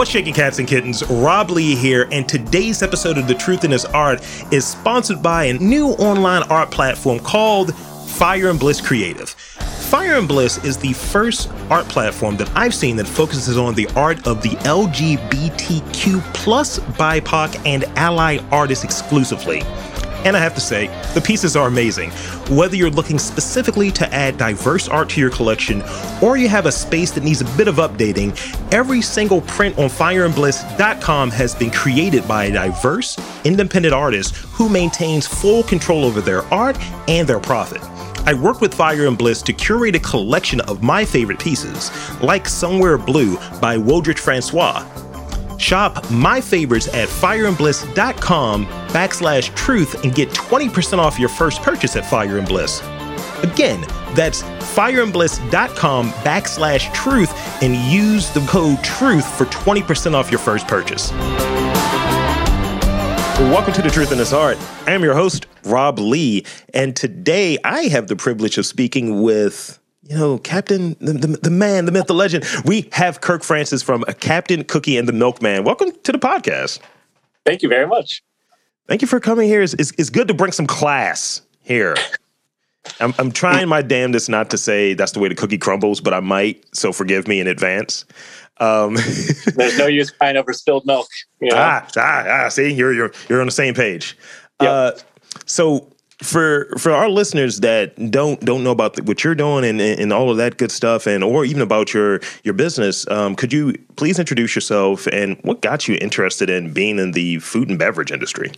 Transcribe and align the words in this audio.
What's 0.00 0.12
shaking 0.12 0.32
cats 0.32 0.58
and 0.58 0.66
kittens? 0.66 1.06
Rob 1.10 1.50
Lee 1.50 1.76
here, 1.76 2.08
and 2.10 2.26
today's 2.26 2.82
episode 2.82 3.18
of 3.18 3.28
The 3.28 3.34
Truth 3.34 3.64
in 3.64 3.70
This 3.70 3.84
Art 3.84 4.22
is 4.50 4.66
sponsored 4.66 5.22
by 5.22 5.44
a 5.44 5.58
new 5.58 5.88
online 5.88 6.42
art 6.44 6.70
platform 6.70 7.18
called 7.18 7.74
Fire 8.08 8.48
and 8.48 8.58
Bliss 8.58 8.80
Creative. 8.80 9.28
Fire 9.28 10.14
and 10.14 10.26
Bliss 10.26 10.56
is 10.64 10.78
the 10.78 10.94
first 10.94 11.50
art 11.68 11.86
platform 11.90 12.38
that 12.38 12.50
I've 12.56 12.74
seen 12.74 12.96
that 12.96 13.06
focuses 13.06 13.58
on 13.58 13.74
the 13.74 13.88
art 13.88 14.26
of 14.26 14.42
the 14.42 14.56
LGBTQ 14.64 16.20
plus 16.32 16.78
BIPOC 16.78 17.66
and 17.66 17.84
ally 17.98 18.38
artists 18.50 18.84
exclusively. 18.84 19.60
And 20.24 20.36
I 20.36 20.40
have 20.40 20.54
to 20.54 20.60
say, 20.60 20.88
the 21.14 21.20
pieces 21.20 21.56
are 21.56 21.66
amazing. 21.66 22.10
Whether 22.50 22.76
you're 22.76 22.90
looking 22.90 23.18
specifically 23.18 23.90
to 23.92 24.14
add 24.14 24.36
diverse 24.36 24.88
art 24.88 25.08
to 25.10 25.20
your 25.20 25.30
collection 25.30 25.82
or 26.22 26.36
you 26.36 26.48
have 26.48 26.66
a 26.66 26.72
space 26.72 27.10
that 27.12 27.24
needs 27.24 27.40
a 27.40 27.56
bit 27.56 27.68
of 27.68 27.76
updating, 27.76 28.36
every 28.72 29.00
single 29.00 29.40
print 29.42 29.78
on 29.78 29.88
fireandbliss.com 29.88 31.30
has 31.30 31.54
been 31.54 31.70
created 31.70 32.28
by 32.28 32.44
a 32.44 32.52
diverse, 32.52 33.18
independent 33.44 33.94
artist 33.94 34.36
who 34.36 34.68
maintains 34.68 35.26
full 35.26 35.62
control 35.62 36.04
over 36.04 36.20
their 36.20 36.42
art 36.52 36.76
and 37.08 37.26
their 37.26 37.40
profit. 37.40 37.80
I 38.26 38.34
worked 38.34 38.60
with 38.60 38.74
Fire 38.74 39.06
and 39.06 39.16
Bliss 39.16 39.40
to 39.42 39.52
curate 39.54 39.96
a 39.96 40.00
collection 40.00 40.60
of 40.62 40.82
my 40.82 41.06
favorite 41.06 41.40
pieces, 41.40 41.90
like 42.22 42.46
Somewhere 42.46 42.98
Blue 42.98 43.36
by 43.60 43.78
Wodrich 43.78 44.18
Francois, 44.18 44.84
Shop 45.60 46.10
my 46.10 46.40
favorites 46.40 46.88
at 46.88 47.08
fireandbliss.com 47.08 48.66
backslash 48.66 49.54
truth 49.54 50.02
and 50.02 50.14
get 50.14 50.30
20% 50.30 50.96
off 50.98 51.18
your 51.18 51.28
first 51.28 51.60
purchase 51.60 51.96
at 51.96 52.06
Fire 52.06 52.38
and 52.38 52.48
Bliss. 52.48 52.80
Again, 53.42 53.82
that's 54.14 54.42
fireandbliss.com 54.42 56.10
backslash 56.10 56.92
truth 56.94 57.62
and 57.62 57.76
use 57.76 58.30
the 58.30 58.40
code 58.46 58.82
truth 58.82 59.26
for 59.36 59.44
20% 59.46 60.14
off 60.14 60.30
your 60.30 60.40
first 60.40 60.66
purchase. 60.66 61.12
Welcome 63.40 63.72
to 63.74 63.82
The 63.82 63.90
Truth 63.90 64.12
in 64.12 64.18
This 64.18 64.32
Art. 64.32 64.58
I 64.86 64.92
am 64.92 65.02
your 65.02 65.14
host, 65.14 65.46
Rob 65.64 65.98
Lee, 65.98 66.44
and 66.72 66.94
today 66.94 67.58
I 67.64 67.84
have 67.84 68.08
the 68.08 68.16
privilege 68.16 68.58
of 68.58 68.66
speaking 68.66 69.22
with 69.22 69.79
you 70.10 70.16
know, 70.16 70.38
Captain, 70.38 70.96
the, 70.98 71.12
the, 71.12 71.26
the, 71.40 71.50
man, 71.50 71.84
the 71.84 71.92
myth, 71.92 72.08
the 72.08 72.14
legend. 72.14 72.44
We 72.64 72.88
have 72.92 73.20
Kirk 73.20 73.44
Francis 73.44 73.80
from 73.80 74.02
Captain 74.18 74.64
Cookie 74.64 74.98
and 74.98 75.06
the 75.06 75.12
Milkman. 75.12 75.62
Welcome 75.62 75.92
to 76.02 76.10
the 76.10 76.18
podcast. 76.18 76.80
Thank 77.46 77.62
you 77.62 77.68
very 77.68 77.86
much. 77.86 78.20
Thank 78.88 79.02
you 79.02 79.08
for 79.08 79.20
coming 79.20 79.46
here. 79.46 79.62
It's, 79.62 79.74
it's, 79.74 79.92
it's 79.92 80.10
good 80.10 80.26
to 80.26 80.34
bring 80.34 80.50
some 80.50 80.66
class 80.66 81.42
here. 81.60 81.94
I'm, 83.00 83.14
I'm 83.20 83.30
trying 83.30 83.68
my 83.68 83.82
damnedest 83.82 84.28
not 84.28 84.50
to 84.50 84.58
say 84.58 84.94
that's 84.94 85.12
the 85.12 85.20
way 85.20 85.28
the 85.28 85.36
cookie 85.36 85.58
crumbles, 85.58 86.00
but 86.00 86.12
I 86.12 86.18
might, 86.18 86.64
so 86.74 86.92
forgive 86.92 87.28
me 87.28 87.38
in 87.38 87.46
advance. 87.46 88.04
Um, 88.56 88.94
There's 89.54 89.78
no 89.78 89.86
use 89.86 90.10
crying 90.10 90.36
over 90.36 90.52
spilled 90.52 90.86
milk. 90.86 91.06
You 91.40 91.50
know? 91.50 91.56
ah, 91.56 91.88
ah, 91.96 92.24
ah, 92.26 92.48
see, 92.48 92.72
you're, 92.72 92.92
you're, 92.92 93.12
you're 93.28 93.38
on 93.40 93.46
the 93.46 93.52
same 93.52 93.74
page. 93.74 94.18
Yep. 94.60 94.68
Uh, 94.68 94.92
so 95.46 95.86
for 96.22 96.68
for 96.78 96.92
our 96.92 97.08
listeners 97.08 97.60
that 97.60 97.94
don't 98.10 98.40
don't 98.40 98.62
know 98.62 98.70
about 98.70 99.00
what 99.02 99.24
you're 99.24 99.34
doing 99.34 99.64
and, 99.64 99.80
and 99.80 100.12
all 100.12 100.30
of 100.30 100.36
that 100.36 100.58
good 100.58 100.70
stuff 100.70 101.06
and 101.06 101.24
or 101.24 101.44
even 101.44 101.62
about 101.62 101.94
your 101.94 102.20
your 102.44 102.52
business 102.52 103.08
um, 103.08 103.34
could 103.34 103.52
you 103.52 103.72
please 103.96 104.18
introduce 104.18 104.54
yourself 104.54 105.06
and 105.08 105.38
what 105.42 105.62
got 105.62 105.88
you 105.88 105.96
interested 106.00 106.50
in 106.50 106.72
being 106.72 106.98
in 106.98 107.12
the 107.12 107.38
food 107.38 107.68
and 107.68 107.78
beverage 107.78 108.12
industry? 108.12 108.52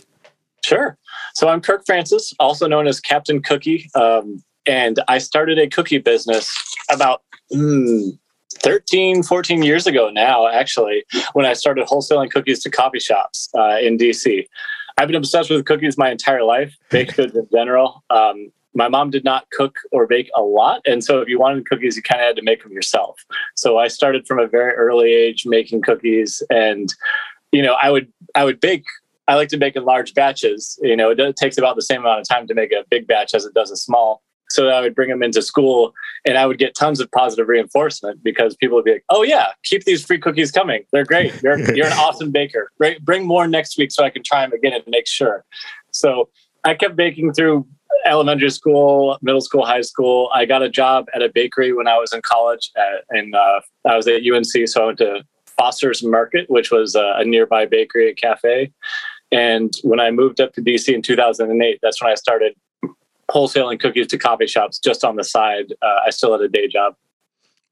Sure. 0.65 0.97
So 1.35 1.47
i'm 1.47 1.61
kirk 1.61 1.83
francis 1.85 2.33
also 2.39 2.67
known 2.67 2.87
as 2.87 2.99
captain 2.99 3.41
cookie 3.41 3.89
um, 3.95 4.43
and 4.65 4.99
i 5.07 5.17
started 5.17 5.57
a 5.57 5.69
cookie 5.69 5.99
business 5.99 6.53
about 6.89 7.21
mm, 7.53 8.17
13 8.55 9.23
14 9.23 9.63
years 9.63 9.87
ago 9.87 10.09
now 10.09 10.47
actually 10.47 11.03
when 11.33 11.45
i 11.45 11.53
started 11.53 11.87
wholesaling 11.87 12.29
cookies 12.29 12.61
to 12.61 12.69
coffee 12.69 12.99
shops 12.99 13.49
uh, 13.57 13.77
in 13.81 13.97
dc 13.97 14.45
I've 14.97 15.07
been 15.07 15.15
obsessed 15.15 15.49
with 15.49 15.65
cookies 15.65 15.97
my 15.97 16.11
entire 16.11 16.43
life, 16.43 16.75
baked 16.89 17.15
goods 17.17 17.35
in 17.35 17.47
general. 17.51 18.03
Um, 18.09 18.51
my 18.75 18.87
mom 18.87 19.09
did 19.11 19.23
not 19.23 19.49
cook 19.51 19.77
or 19.91 20.07
bake 20.07 20.29
a 20.35 20.41
lot. 20.41 20.81
And 20.85 21.03
so 21.03 21.19
if 21.19 21.29
you 21.29 21.39
wanted 21.39 21.69
cookies, 21.69 21.95
you 21.95 22.01
kind 22.01 22.21
of 22.21 22.27
had 22.27 22.35
to 22.37 22.41
make 22.41 22.63
them 22.63 22.71
yourself. 22.71 23.23
So 23.55 23.77
I 23.77 23.87
started 23.87 24.25
from 24.27 24.39
a 24.39 24.47
very 24.47 24.73
early 24.73 25.13
age 25.13 25.45
making 25.45 25.83
cookies 25.83 26.41
and, 26.49 26.93
you 27.51 27.61
know, 27.61 27.73
I 27.73 27.91
would, 27.91 28.11
I 28.35 28.43
would 28.43 28.59
bake, 28.59 28.83
I 29.27 29.35
like 29.35 29.49
to 29.49 29.57
bake 29.57 29.75
in 29.75 29.85
large 29.85 30.13
batches. 30.13 30.79
You 30.81 30.95
know, 30.95 31.11
it 31.11 31.35
takes 31.37 31.57
about 31.57 31.75
the 31.75 31.81
same 31.81 32.01
amount 32.01 32.21
of 32.21 32.27
time 32.27 32.47
to 32.47 32.53
make 32.53 32.71
a 32.71 32.83
big 32.89 33.07
batch 33.07 33.33
as 33.33 33.45
it 33.45 33.53
does 33.53 33.71
a 33.71 33.77
small. 33.77 34.21
So 34.53 34.69
I 34.69 34.81
would 34.81 34.95
bring 34.95 35.09
them 35.09 35.23
into 35.23 35.41
school 35.41 35.93
and 36.25 36.37
I 36.37 36.45
would 36.45 36.57
get 36.57 36.75
tons 36.75 36.99
of 36.99 37.11
positive 37.11 37.47
reinforcement 37.47 38.23
because 38.23 38.55
people 38.55 38.75
would 38.75 38.85
be 38.85 38.93
like, 38.93 39.05
oh, 39.09 39.23
yeah, 39.23 39.47
keep 39.63 39.83
these 39.83 40.05
free 40.05 40.19
cookies 40.19 40.51
coming. 40.51 40.83
They're 40.91 41.05
great. 41.05 41.33
You're, 41.41 41.59
you're 41.75 41.87
an 41.87 41.93
awesome 41.93 42.31
baker. 42.31 42.71
Bring, 42.77 42.97
bring 43.01 43.25
more 43.25 43.47
next 43.47 43.77
week 43.77 43.91
so 43.91 44.03
I 44.03 44.09
can 44.09 44.23
try 44.23 44.41
them 44.41 44.53
again 44.53 44.73
and 44.73 44.83
make 44.87 45.07
sure. 45.07 45.43
So 45.91 46.29
I 46.63 46.75
kept 46.75 46.95
baking 46.95 47.33
through 47.33 47.67
elementary 48.05 48.49
school, 48.49 49.17
middle 49.21 49.41
school, 49.41 49.65
high 49.65 49.81
school. 49.81 50.29
I 50.33 50.45
got 50.45 50.61
a 50.61 50.69
job 50.69 51.07
at 51.13 51.21
a 51.21 51.29
bakery 51.29 51.73
when 51.73 51.87
I 51.87 51.97
was 51.97 52.13
in 52.13 52.21
college, 52.21 52.71
at, 52.75 53.05
and 53.09 53.35
uh, 53.35 53.61
I 53.87 53.95
was 53.95 54.07
at 54.07 54.21
UNC. 54.25 54.67
So 54.67 54.83
I 54.83 54.85
went 54.87 54.97
to 54.99 55.23
Foster's 55.57 56.03
Market, 56.03 56.49
which 56.49 56.71
was 56.71 56.95
a, 56.95 57.15
a 57.17 57.25
nearby 57.25 57.65
bakery 57.65 58.09
and 58.09 58.17
cafe. 58.17 58.71
And 59.31 59.73
when 59.83 59.99
I 59.99 60.11
moved 60.11 60.39
up 60.41 60.53
to 60.53 60.61
DC 60.61 60.93
in 60.93 61.01
2008, 61.01 61.79
that's 61.81 62.01
when 62.01 62.11
I 62.11 62.15
started 62.15 62.55
wholesaling 63.33 63.79
cookies 63.79 64.07
to 64.07 64.17
coffee 64.17 64.47
shops 64.47 64.79
just 64.79 65.03
on 65.03 65.15
the 65.15 65.23
side. 65.23 65.73
Uh, 65.81 66.01
I 66.05 66.09
still 66.11 66.31
had 66.31 66.41
a 66.41 66.47
day 66.47 66.67
job. 66.67 66.95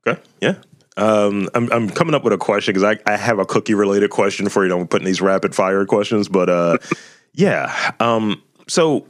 Okay. 0.06 0.20
Yeah. 0.42 0.56
Um, 0.98 1.50
I'm, 1.54 1.72
I'm 1.72 1.90
coming 1.90 2.14
up 2.16 2.24
with 2.24 2.34
a 2.34 2.38
question 2.38 2.74
because 2.74 2.98
I, 2.98 3.12
I 3.12 3.16
have 3.16 3.40
a 3.40 3.46
cookie 3.46 3.74
related 3.74 4.10
question 4.10 4.50
for 4.50 4.64
you. 4.64 4.70
Don't 4.70 4.90
putting 4.90 5.06
these 5.06 5.22
rapid 5.22 5.56
fire 5.56 5.86
questions, 5.86 6.28
but 6.28 6.50
uh, 6.50 6.78
yeah. 7.34 7.94
Um, 8.00 8.42
so 8.68 9.08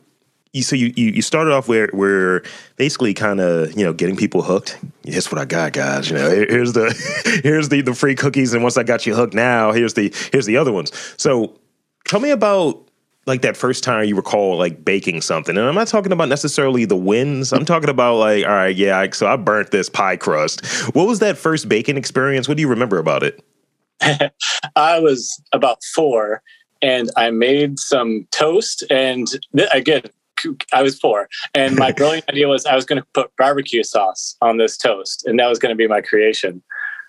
you 0.54 0.64
so 0.64 0.76
you, 0.76 0.94
you 0.96 1.12
you 1.12 1.22
started 1.22 1.54
off 1.54 1.68
where 1.68 1.88
where 1.94 2.44
basically 2.76 3.14
kind 3.14 3.40
of 3.40 3.72
you 3.78 3.84
know 3.84 3.94
getting 3.94 4.18
people 4.18 4.42
hooked. 4.42 4.78
Here's 5.04 5.32
what 5.32 5.40
I 5.40 5.46
got, 5.46 5.74
guys. 5.74 6.10
You 6.10 6.18
know, 6.18 6.30
here's 6.30 6.74
the 6.74 7.42
here's 7.44 7.70
the 7.70 7.82
the 7.82 7.96
free 7.96 8.16
cookies, 8.16 8.54
and 8.54 8.62
once 8.62 8.78
I 8.78 8.84
got 8.84 9.06
you 9.06 9.16
hooked, 9.16 9.34
now 9.34 9.72
here's 9.72 9.94
the 9.94 10.14
here's 10.32 10.46
the 10.46 10.58
other 10.58 10.72
ones. 10.72 10.92
So 11.18 11.58
tell 12.06 12.20
me 12.20 12.32
about 12.32 12.91
like 13.26 13.42
that 13.42 13.56
first 13.56 13.84
time 13.84 14.04
you 14.06 14.16
recall 14.16 14.58
like 14.58 14.84
baking 14.84 15.22
something 15.22 15.58
and 15.58 15.68
i'm 15.68 15.76
not 15.76 15.88
talking 15.88 16.12
about 16.12 16.30
necessarily 16.30 16.86
the 16.86 16.96
wins 16.96 17.54
i'm 17.54 17.66
talking 17.66 17.90
about 17.90 18.18
like 18.18 18.46
all 18.46 18.52
right 18.52 18.76
yeah 18.76 19.10
so 19.12 19.28
i 19.28 19.36
burnt 19.36 19.72
this 19.72 19.90
pie 19.90 20.16
crust 20.16 20.66
what 20.96 21.08
was 21.08 21.20
that 21.20 21.38
first 21.38 21.70
baking 21.70 21.98
experience 21.98 22.48
what 22.48 22.58
do 22.58 22.62
you 22.62 22.68
remember 22.68 22.98
about 22.98 23.24
it 23.24 23.44
i 24.76 25.00
was 25.00 25.42
about 25.52 25.84
four 25.96 26.42
and 26.82 27.10
i 27.18 27.30
made 27.30 27.80
some 27.80 28.28
toast 28.32 28.84
and 28.90 29.40
again 29.74 30.04
I 30.74 30.82
was 30.82 30.98
four, 30.98 31.30
and 31.54 31.76
my 31.76 31.92
brilliant 31.98 32.28
idea 32.28 32.48
was 32.48 32.66
I 32.66 32.76
was 32.76 32.84
going 32.84 33.00
to 33.00 33.08
put 33.14 33.30
barbecue 33.38 33.84
sauce 33.84 34.36
on 34.42 34.58
this 34.58 34.76
toast, 34.76 35.24
and 35.28 35.40
that 35.40 35.48
was 35.48 35.60
going 35.60 35.70
to 35.70 35.76
be 35.76 35.88
my 35.88 36.02
creation. 36.02 36.64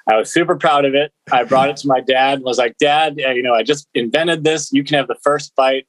I 0.08 0.16
was 0.16 0.32
super 0.32 0.56
proud 0.56 0.84
of 0.84 0.94
it. 0.94 1.12
I 1.30 1.44
brought 1.44 1.70
it 1.70 1.76
to 1.78 1.88
my 1.88 2.00
dad 2.00 2.34
and 2.34 2.44
was 2.44 2.58
like, 2.58 2.76
Dad, 2.78 3.20
eh, 3.20 3.32
you 3.32 3.42
know, 3.42 3.54
I 3.54 3.62
just 3.62 3.88
invented 3.94 4.42
this. 4.44 4.72
You 4.72 4.82
can 4.82 4.96
have 4.96 5.06
the 5.06 5.16
first 5.22 5.54
bite 5.54 5.86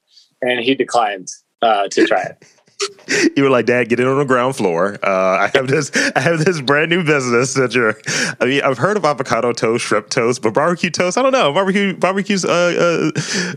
and 0.47 0.59
he 0.59 0.75
declined 0.75 1.27
uh, 1.61 1.87
to 1.89 2.05
try 2.05 2.23
it. 2.23 2.45
you 3.37 3.43
were 3.43 3.49
like, 3.49 3.65
Dad, 3.65 3.89
get 3.89 3.99
it 3.99 4.07
on 4.07 4.17
the 4.17 4.25
ground 4.25 4.55
floor. 4.55 4.97
Uh, 5.03 5.37
I 5.37 5.51
have 5.53 5.67
this, 5.67 5.91
I 6.15 6.19
have 6.19 6.43
this 6.43 6.61
brand 6.61 6.89
new 6.89 7.03
business 7.03 7.53
that 7.55 7.73
you're. 7.73 7.95
I 8.39 8.45
mean, 8.45 8.61
I've 8.61 8.77
heard 8.77 8.97
of 8.97 9.05
avocado 9.05 9.53
toast, 9.53 9.85
shrimp 9.85 10.09
toast, 10.09 10.41
but 10.41 10.53
barbecue 10.53 10.89
toast, 10.89 11.17
I 11.17 11.21
don't 11.21 11.31
know. 11.31 11.53
Barbecue, 11.53 11.95
barbecue's 11.95 12.45
uh, 12.45 13.11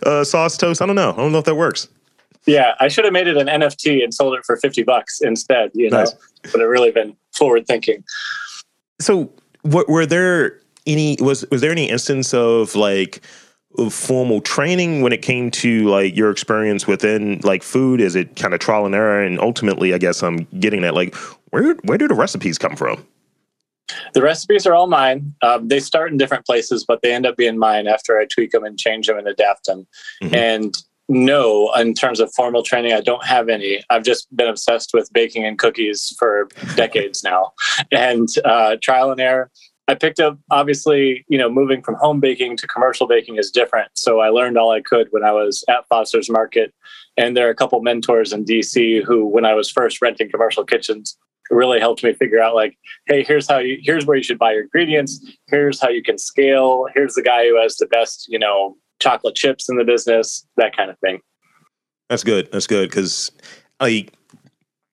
uh, 0.05 0.09
uh, 0.09 0.25
sauce 0.25 0.57
toast, 0.57 0.83
I 0.83 0.87
don't 0.87 0.97
know. 0.97 1.13
I 1.13 1.17
don't 1.17 1.33
know 1.33 1.39
if 1.39 1.45
that 1.45 1.57
works. 1.57 1.89
Yeah, 2.47 2.75
I 2.79 2.89
should 2.89 3.05
have 3.05 3.13
made 3.13 3.27
it 3.27 3.37
an 3.37 3.49
NFT 3.49 4.05
and 4.05 4.15
sold 4.15 4.35
it 4.39 4.45
for 4.45 4.57
fifty 4.57 4.85
bucks 4.85 5.21
instead. 5.21 5.71
You 5.75 5.91
know, 5.91 5.99
nice. 5.99 6.15
would 6.53 6.61
have 6.61 6.71
really 6.71 6.93
been 6.93 7.17
forward 7.33 7.67
thinking. 7.67 8.05
So, 9.01 9.33
what, 9.63 9.89
were 9.89 10.07
there 10.07 10.61
any? 10.87 11.17
Was 11.21 11.45
was 11.51 11.61
there 11.61 11.73
any 11.73 11.91
instance 11.91 12.33
of 12.33 12.77
like? 12.77 13.21
Of 13.79 13.93
formal 13.93 14.41
training 14.41 15.03
when 15.03 15.13
it 15.13 15.23
came 15.23 15.51
to 15.51 15.89
like 15.89 16.17
your 16.17 16.31
experience 16.31 16.87
within 16.87 17.41
like 17.43 17.63
food? 17.63 18.01
Is 18.01 18.15
it 18.15 18.37
kind 18.37 18.55
of 18.55 18.61
trial 18.61 18.87
and 18.87 18.95
error? 18.95 19.23
And 19.23 19.41
ultimately, 19.41 19.95
I 19.95 19.99
guess 19.99 20.23
I'm 20.23 20.47
getting 20.59 20.85
at 20.85 20.95
like 20.95 21.15
where 21.51 21.75
where 21.85 21.99
do 21.99 22.09
the 22.09 22.15
recipes 22.15 22.59
come 22.59 22.77
from? 22.77 23.07
The 24.15 24.23
recipes 24.23 24.67
are 24.67 24.75
all 24.75 24.89
mine. 24.89 25.35
Um, 25.43 25.69
they 25.69 25.81
start 25.81 26.11
in 26.11 26.19
different 26.19 26.45
places, 26.45 26.85
but 26.87 27.03
they 27.03 27.15
end 27.15 27.27
up 27.27 27.37
being 27.37 27.59
mine 27.59 27.87
after 27.87 28.19
I 28.19 28.27
tweak 28.27 28.51
them 28.51 28.65
and 28.65 28.79
change 28.79 29.07
them 29.07 29.17
and 29.17 29.29
adapt 29.29 29.67
them. 29.67 29.87
Mm-hmm. 30.23 30.35
And 30.35 30.77
no, 31.09 31.73
in 31.75 31.95
terms 31.95 32.19
of 32.19 32.33
formal 32.35 32.63
training, 32.63 32.93
I 32.93 33.01
don't 33.01 33.25
have 33.25 33.49
any. 33.49 33.85
I've 33.91 34.03
just 34.03 34.35
been 34.37 34.49
obsessed 34.49 34.91
with 34.93 35.13
baking 35.13 35.45
and 35.45 35.59
cookies 35.59 36.15
for 36.19 36.49
decades 36.75 37.23
now, 37.23 37.53
and 37.93 38.29
uh, 38.45 38.77
trial 38.83 39.13
and 39.13 39.21
error. 39.21 39.51
I 39.89 39.95
picked 39.95 40.19
up 40.19 40.39
obviously, 40.51 41.25
you 41.29 41.39
know, 41.39 41.49
moving 41.49 41.83
from 41.83 41.95
home 41.97 42.19
baking 42.19 42.57
to 42.59 42.67
commercial 42.67 43.07
baking 43.07 43.37
is 43.37 43.51
different. 43.51 43.91
So 43.95 44.21
I 44.21 44.31
learned 44.31 44.59
all 44.59 44.73
I 44.73 44.81
could 44.81 45.09
when 45.11 45.25
I 45.25 45.33
was 45.33 45.65
at 45.69 45.87
Foster's 45.89 46.29
Market. 46.29 46.75
And 47.17 47.37
there 47.37 47.47
are 47.47 47.51
a 47.51 47.55
couple 47.55 47.81
mentors 47.81 48.33
in 48.33 48.45
DC 48.45 49.05
who, 49.05 49.27
when 49.27 49.45
I 49.45 49.55
was 49.55 49.71
first 49.71 50.03
renting 50.03 50.31
commercial 50.31 50.65
kitchens, 50.65 51.17
really 51.51 51.79
helped 51.79 52.03
me 52.03 52.13
figure 52.13 52.41
out 52.41 52.55
like, 52.55 52.77
hey, 53.07 53.23
here's 53.23 53.49
how 53.49 53.59
you 53.59 53.79
here's 53.81 54.05
where 54.05 54.17
you 54.17 54.23
should 54.23 54.39
buy 54.39 54.53
your 54.53 54.63
ingredients. 54.63 55.25
Here's 55.47 55.81
how 55.81 55.89
you 55.89 56.03
can 56.03 56.19
scale. 56.19 56.87
Here's 56.95 57.15
the 57.15 57.23
guy 57.23 57.47
who 57.47 57.61
has 57.61 57.77
the 57.77 57.87
best, 57.87 58.27
you 58.29 58.39
know, 58.39 58.77
chocolate 59.01 59.35
chips 59.35 59.69
in 59.69 59.77
the 59.77 59.85
business, 59.85 60.47
that 60.57 60.77
kind 60.77 60.91
of 60.91 60.99
thing. 60.99 61.21
That's 62.09 62.25
good. 62.25 62.51
That's 62.53 62.67
good 62.67 62.89
because 62.89 63.31
like 63.81 64.13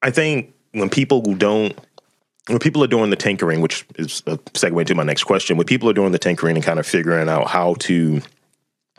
I 0.02 0.12
think 0.12 0.54
when 0.74 0.90
people 0.90 1.22
who 1.22 1.36
don't 1.36 1.78
when 2.48 2.60
people 2.60 2.84
are 2.84 2.88
doing 2.88 3.10
the 3.10 3.16
tinkering, 3.16 3.62
which 3.62 3.86
is 3.96 4.22
a 4.28 4.38
segue 4.38 4.86
to 4.86 4.96
my 4.96 5.04
next 5.04 5.24
question, 5.24 5.58
when 5.58 5.66
people 5.66 5.90
are 5.90 5.94
doing 5.94 6.12
the 6.12 6.20
tinkering 6.20 6.56
and 6.56 6.64
kind 6.64 6.80
of 6.80 6.86
figuring 6.86 7.30
out 7.30 7.48
how 7.48 7.76
to 7.76 8.22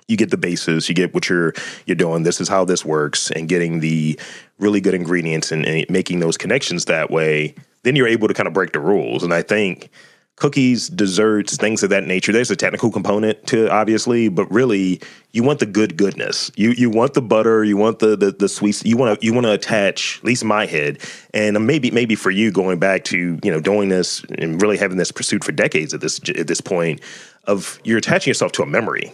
you 0.09 0.17
get 0.17 0.31
the 0.31 0.37
basis, 0.37 0.89
you 0.89 0.95
get 0.95 1.15
what 1.15 1.29
you're 1.29 1.55
you're 1.87 1.95
doing. 1.95 2.23
This 2.23 2.41
is 2.41 2.49
how 2.49 2.65
this 2.65 2.85
works, 2.85 3.31
and 3.31 3.49
getting 3.49 3.81
the 3.81 4.19
really 4.59 4.81
good 4.81 4.95
ingredients 4.95 5.51
and, 5.53 5.67
and 5.67 5.89
making 5.89 6.21
those 6.21 6.37
connections 6.37 6.87
that 6.87 7.11
way. 7.11 7.55
Then 7.83 7.97
you're 7.97 8.09
able 8.09 8.29
to 8.29 8.35
kind 8.35 8.47
of 8.47 8.55
break 8.55 8.73
the 8.73 8.81
rules. 8.81 9.23
And 9.23 9.35
I 9.35 9.43
think 9.43 9.91
cookies, 10.37 10.89
desserts, 10.89 11.57
things 11.57 11.83
of 11.83 11.91
that 11.91 12.05
nature. 12.05 12.33
There's 12.33 12.51
a 12.51 12.57
technical 12.57 12.91
component 12.91 13.47
to 13.49 13.67
it, 13.67 13.71
obviously, 13.71 14.29
but 14.29 14.51
really 14.51 15.01
you 15.33 15.43
want 15.43 15.61
the 15.61 15.67
good 15.67 15.97
goodness. 15.97 16.51
You 16.57 16.71
you 16.73 16.91
want 16.91 17.15
the 17.15 17.23
butter, 17.23 17.65
you 17.65 17.77
want 17.77 18.01
the 18.01 18.17
the, 18.17 18.33
the 18.33 18.49
sweets. 18.49 18.85
You 18.85 18.97
want 18.97 19.21
to 19.21 19.27
you 19.27 19.33
want 19.33 19.47
to 19.47 19.53
attach, 19.53 20.19
at 20.19 20.25
least 20.25 20.43
in 20.43 20.49
my 20.49 20.67
head, 20.67 20.99
and 21.33 21.67
maybe 21.67 21.91
maybe 21.91 22.15
for 22.15 22.31
you 22.31 22.51
going 22.51 22.79
back 22.79 23.05
to 23.05 23.39
you 23.43 23.51
know 23.51 23.61
doing 23.61 23.89
this 23.89 24.25
and 24.39 24.61
really 24.61 24.77
having 24.77 24.97
this 24.97 25.13
pursuit 25.13 25.45
for 25.45 25.53
decades 25.53 25.95
at 25.95 26.01
this 26.01 26.21
at 26.29 26.47
this 26.47 26.61
point 26.61 27.01
of 27.45 27.79
you're 27.85 27.99
attaching 27.99 28.31
yourself 28.31 28.53
to 28.53 28.63
a 28.63 28.67
memory. 28.67 29.13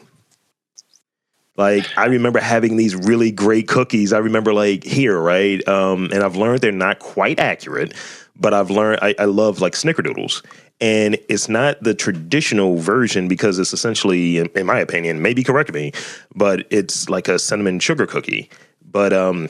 Like 1.56 1.86
I 1.98 2.06
remember 2.06 2.40
having 2.40 2.78
these 2.78 2.94
really 2.94 3.30
great 3.30 3.68
cookies. 3.68 4.14
I 4.14 4.18
remember 4.18 4.54
like 4.54 4.82
here, 4.84 5.20
right? 5.20 5.66
Um, 5.68 6.08
and 6.12 6.22
I've 6.22 6.36
learned 6.36 6.62
they're 6.62 6.72
not 6.72 7.00
quite 7.00 7.38
accurate, 7.38 7.92
but 8.34 8.54
I've 8.54 8.70
learned 8.70 9.00
I, 9.02 9.14
I 9.18 9.24
love 9.26 9.60
like 9.60 9.74
snickerdoodles 9.74 10.42
and 10.80 11.18
it's 11.28 11.48
not 11.48 11.82
the 11.82 11.94
traditional 11.94 12.76
version 12.78 13.28
because 13.28 13.58
it's 13.58 13.72
essentially, 13.72 14.38
in, 14.38 14.46
in, 14.54 14.66
my 14.66 14.78
opinion, 14.78 15.20
maybe 15.20 15.44
correct 15.44 15.72
me, 15.72 15.92
but 16.34 16.66
it's 16.70 17.08
like 17.10 17.28
a 17.28 17.38
cinnamon 17.38 17.80
sugar 17.80 18.06
cookie. 18.06 18.48
But 18.90 19.12
um, 19.12 19.48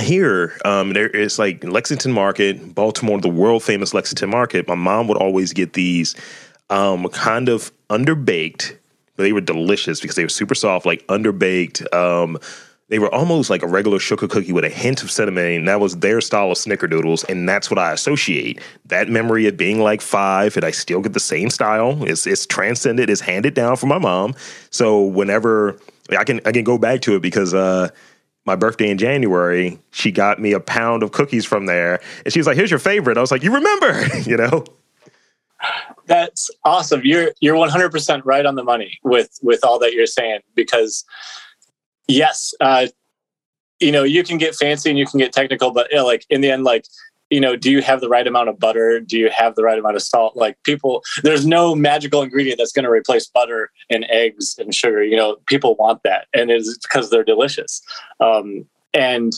here, 0.00 0.58
um, 0.64 0.94
there 0.94 1.08
is 1.08 1.38
like 1.38 1.62
Lexington 1.62 2.12
Market, 2.12 2.74
Baltimore, 2.74 3.20
the 3.20 3.28
world 3.28 3.62
famous 3.62 3.92
Lexington 3.92 4.30
Market. 4.30 4.66
My 4.66 4.74
mom 4.74 5.08
would 5.08 5.18
always 5.18 5.52
get 5.52 5.74
these 5.74 6.14
um, 6.70 7.06
kind 7.10 7.48
of 7.50 7.70
underbaked, 7.90 8.76
but 9.16 9.24
they 9.24 9.32
were 9.32 9.42
delicious 9.42 10.00
because 10.00 10.16
they 10.16 10.24
were 10.24 10.30
super 10.30 10.54
soft, 10.54 10.86
like 10.86 11.06
underbaked. 11.08 11.92
Um, 11.94 12.38
they 12.92 12.98
were 12.98 13.12
almost 13.14 13.48
like 13.48 13.62
a 13.62 13.66
regular 13.66 13.98
sugar 13.98 14.28
cookie 14.28 14.52
with 14.52 14.66
a 14.66 14.68
hint 14.68 15.02
of 15.02 15.10
cinnamon. 15.10 15.64
That 15.64 15.80
was 15.80 15.96
their 15.96 16.20
style 16.20 16.50
of 16.50 16.58
snickerdoodles. 16.58 17.26
And 17.26 17.48
that's 17.48 17.70
what 17.70 17.78
I 17.78 17.90
associate. 17.90 18.60
That 18.84 19.08
memory 19.08 19.46
of 19.46 19.56
being 19.56 19.80
like 19.80 20.02
five, 20.02 20.58
and 20.58 20.64
I 20.66 20.72
still 20.72 21.00
get 21.00 21.14
the 21.14 21.18
same 21.18 21.48
style. 21.48 22.04
It's, 22.06 22.26
it's 22.26 22.44
transcended, 22.44 23.08
it's 23.08 23.22
handed 23.22 23.54
down 23.54 23.76
from 23.76 23.88
my 23.88 23.96
mom. 23.96 24.34
So 24.68 25.00
whenever 25.00 25.80
I 26.10 26.24
can, 26.24 26.42
I 26.44 26.52
can 26.52 26.64
go 26.64 26.76
back 26.76 27.00
to 27.02 27.16
it 27.16 27.22
because, 27.22 27.54
uh, 27.54 27.88
my 28.44 28.56
birthday 28.56 28.90
in 28.90 28.98
January, 28.98 29.78
she 29.92 30.12
got 30.12 30.38
me 30.38 30.52
a 30.52 30.60
pound 30.60 31.02
of 31.02 31.12
cookies 31.12 31.46
from 31.46 31.64
there. 31.64 31.98
And 32.26 32.32
she 32.34 32.40
was 32.40 32.46
like, 32.46 32.58
here's 32.58 32.70
your 32.70 32.78
favorite. 32.78 33.16
I 33.16 33.22
was 33.22 33.30
like, 33.30 33.42
you 33.42 33.54
remember, 33.54 34.06
you 34.18 34.36
know? 34.36 34.66
That's 36.04 36.50
awesome. 36.62 37.00
You're 37.04 37.30
you're 37.40 37.54
100% 37.54 38.20
right 38.26 38.44
on 38.44 38.56
the 38.56 38.64
money 38.64 38.98
with 39.02 39.38
with 39.42 39.64
all 39.64 39.78
that 39.78 39.94
you're 39.94 40.06
saying 40.06 40.40
because 40.54 41.06
yes, 42.12 42.54
uh, 42.60 42.86
you 43.80 43.90
know, 43.90 44.04
you 44.04 44.22
can 44.22 44.38
get 44.38 44.54
fancy 44.54 44.90
and 44.90 44.98
you 44.98 45.06
can 45.06 45.18
get 45.18 45.32
technical, 45.32 45.72
but 45.72 45.90
you 45.90 45.96
know, 45.96 46.06
like 46.06 46.24
in 46.30 46.40
the 46.40 46.50
end, 46.50 46.64
like 46.64 46.84
you 47.30 47.40
know, 47.40 47.56
do 47.56 47.70
you 47.70 47.80
have 47.80 48.02
the 48.02 48.10
right 48.10 48.26
amount 48.26 48.50
of 48.50 48.60
butter? 48.60 49.00
Do 49.00 49.18
you 49.18 49.30
have 49.30 49.54
the 49.54 49.62
right 49.62 49.78
amount 49.78 49.96
of 49.96 50.02
salt? 50.02 50.36
Like 50.36 50.62
people, 50.64 51.02
there's 51.22 51.46
no 51.46 51.74
magical 51.74 52.20
ingredient 52.20 52.58
that's 52.58 52.72
going 52.72 52.84
to 52.84 52.90
replace 52.90 53.26
butter 53.26 53.70
and 53.88 54.04
eggs 54.10 54.56
and 54.58 54.74
sugar. 54.74 55.02
You 55.02 55.16
know, 55.16 55.36
people 55.46 55.74
want 55.76 56.02
that, 56.04 56.26
and 56.34 56.50
it's 56.50 56.76
because 56.78 57.08
they're 57.08 57.24
delicious. 57.24 57.80
Um, 58.20 58.66
and 58.92 59.32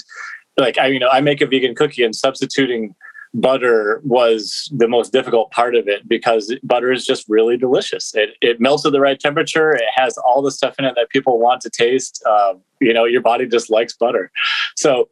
like 0.56 0.76
I, 0.76 0.88
you 0.88 0.98
know, 0.98 1.08
I 1.08 1.20
make 1.20 1.40
a 1.40 1.46
vegan 1.46 1.76
cookie, 1.76 2.02
and 2.02 2.16
substituting 2.16 2.96
butter 3.34 4.00
was 4.04 4.70
the 4.72 4.86
most 4.86 5.12
difficult 5.12 5.50
part 5.50 5.74
of 5.74 5.88
it 5.88 6.08
because 6.08 6.54
butter 6.62 6.92
is 6.92 7.04
just 7.04 7.24
really 7.28 7.56
delicious. 7.56 8.14
It, 8.14 8.30
it 8.40 8.60
melts 8.60 8.86
at 8.86 8.92
the 8.92 9.00
right 9.00 9.18
temperature. 9.18 9.72
It 9.72 9.84
has 9.94 10.16
all 10.18 10.40
the 10.40 10.52
stuff 10.52 10.76
in 10.78 10.84
it 10.84 10.94
that 10.96 11.10
people 11.10 11.40
want 11.40 11.60
to 11.62 11.70
taste. 11.70 12.22
Uh, 12.24 12.54
you 12.80 12.94
know, 12.94 13.04
your 13.04 13.20
body 13.20 13.46
just 13.46 13.70
likes 13.70 13.96
butter. 13.96 14.30
So, 14.76 15.08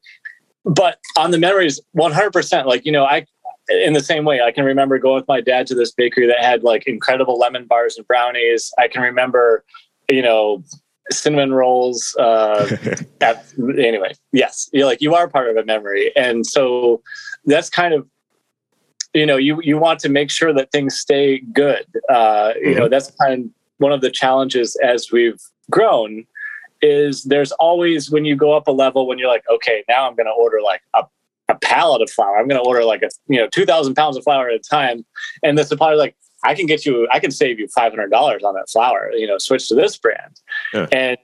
but 0.64 0.98
on 1.18 1.32
the 1.32 1.38
memories, 1.38 1.80
100%, 1.96 2.66
like, 2.66 2.86
you 2.86 2.92
know, 2.92 3.04
I, 3.04 3.26
in 3.68 3.92
the 3.92 4.00
same 4.00 4.24
way, 4.24 4.40
I 4.40 4.52
can 4.52 4.64
remember 4.64 4.98
going 4.98 5.16
with 5.16 5.28
my 5.28 5.40
dad 5.40 5.66
to 5.68 5.74
this 5.74 5.90
bakery 5.90 6.26
that 6.28 6.40
had 6.40 6.62
like 6.62 6.86
incredible 6.86 7.38
lemon 7.38 7.66
bars 7.66 7.96
and 7.96 8.06
brownies. 8.06 8.72
I 8.78 8.86
can 8.86 9.02
remember, 9.02 9.64
you 10.08 10.22
know, 10.22 10.62
cinnamon 11.10 11.52
rolls. 11.52 12.14
Uh, 12.18 12.76
at, 13.20 13.44
anyway, 13.78 14.14
yes, 14.32 14.68
you're 14.72 14.86
like 14.86 15.00
you 15.00 15.14
are 15.14 15.28
part 15.28 15.48
of 15.50 15.56
a 15.56 15.64
memory, 15.64 16.14
and 16.16 16.46
so 16.46 17.02
that's 17.44 17.70
kind 17.70 17.94
of 17.94 18.06
you 19.14 19.26
know 19.26 19.36
you 19.36 19.60
you 19.62 19.78
want 19.78 20.00
to 20.00 20.08
make 20.08 20.30
sure 20.30 20.52
that 20.52 20.70
things 20.72 20.98
stay 20.98 21.40
good. 21.52 21.86
Uh, 22.08 22.52
you 22.56 22.68
mm-hmm. 22.68 22.78
know 22.80 22.88
that's 22.88 23.10
kind 23.12 23.44
of 23.44 23.50
one 23.78 23.92
of 23.92 24.00
the 24.00 24.10
challenges 24.10 24.76
as 24.82 25.10
we've 25.10 25.40
grown 25.70 26.26
is 26.80 27.22
there's 27.24 27.52
always 27.52 28.10
when 28.10 28.24
you 28.24 28.34
go 28.34 28.52
up 28.52 28.66
a 28.66 28.72
level 28.72 29.06
when 29.06 29.16
you're 29.16 29.28
like 29.28 29.44
okay 29.48 29.84
now 29.88 30.08
I'm 30.08 30.16
going 30.16 30.26
to 30.26 30.32
order 30.32 30.60
like 30.60 30.82
a 30.94 31.04
a 31.52 31.58
pallet 31.58 32.02
of 32.02 32.10
flour. 32.10 32.38
I'm 32.38 32.48
going 32.48 32.60
to 32.60 32.66
order 32.66 32.84
like 32.84 33.02
a 33.02 33.10
you 33.28 33.38
know 33.38 33.48
two 33.48 33.64
thousand 33.64 33.94
pounds 33.94 34.16
of 34.16 34.24
flour 34.24 34.48
at 34.48 34.54
a 34.54 34.58
time, 34.58 35.04
and 35.42 35.56
the 35.56 35.64
supplier's 35.64 35.98
like, 35.98 36.16
I 36.44 36.54
can 36.54 36.66
get 36.66 36.84
you, 36.84 37.06
I 37.10 37.20
can 37.20 37.30
save 37.30 37.58
you 37.58 37.68
five 37.68 37.92
hundred 37.92 38.10
dollars 38.10 38.42
on 38.42 38.54
that 38.54 38.68
flour. 38.70 39.12
You 39.12 39.26
know, 39.26 39.38
switch 39.38 39.68
to 39.68 39.74
this 39.74 39.96
brand, 39.96 40.40
yeah. 40.74 40.86
and 40.92 41.18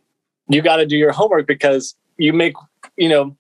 you 0.49 0.63
got 0.63 0.77
to 0.77 0.87
do 0.87 0.97
your 0.97 1.13
homework 1.13 1.47
because 1.47 1.95
you 2.19 2.33
make 2.33 2.55
you 2.97 3.09
know 3.09 3.37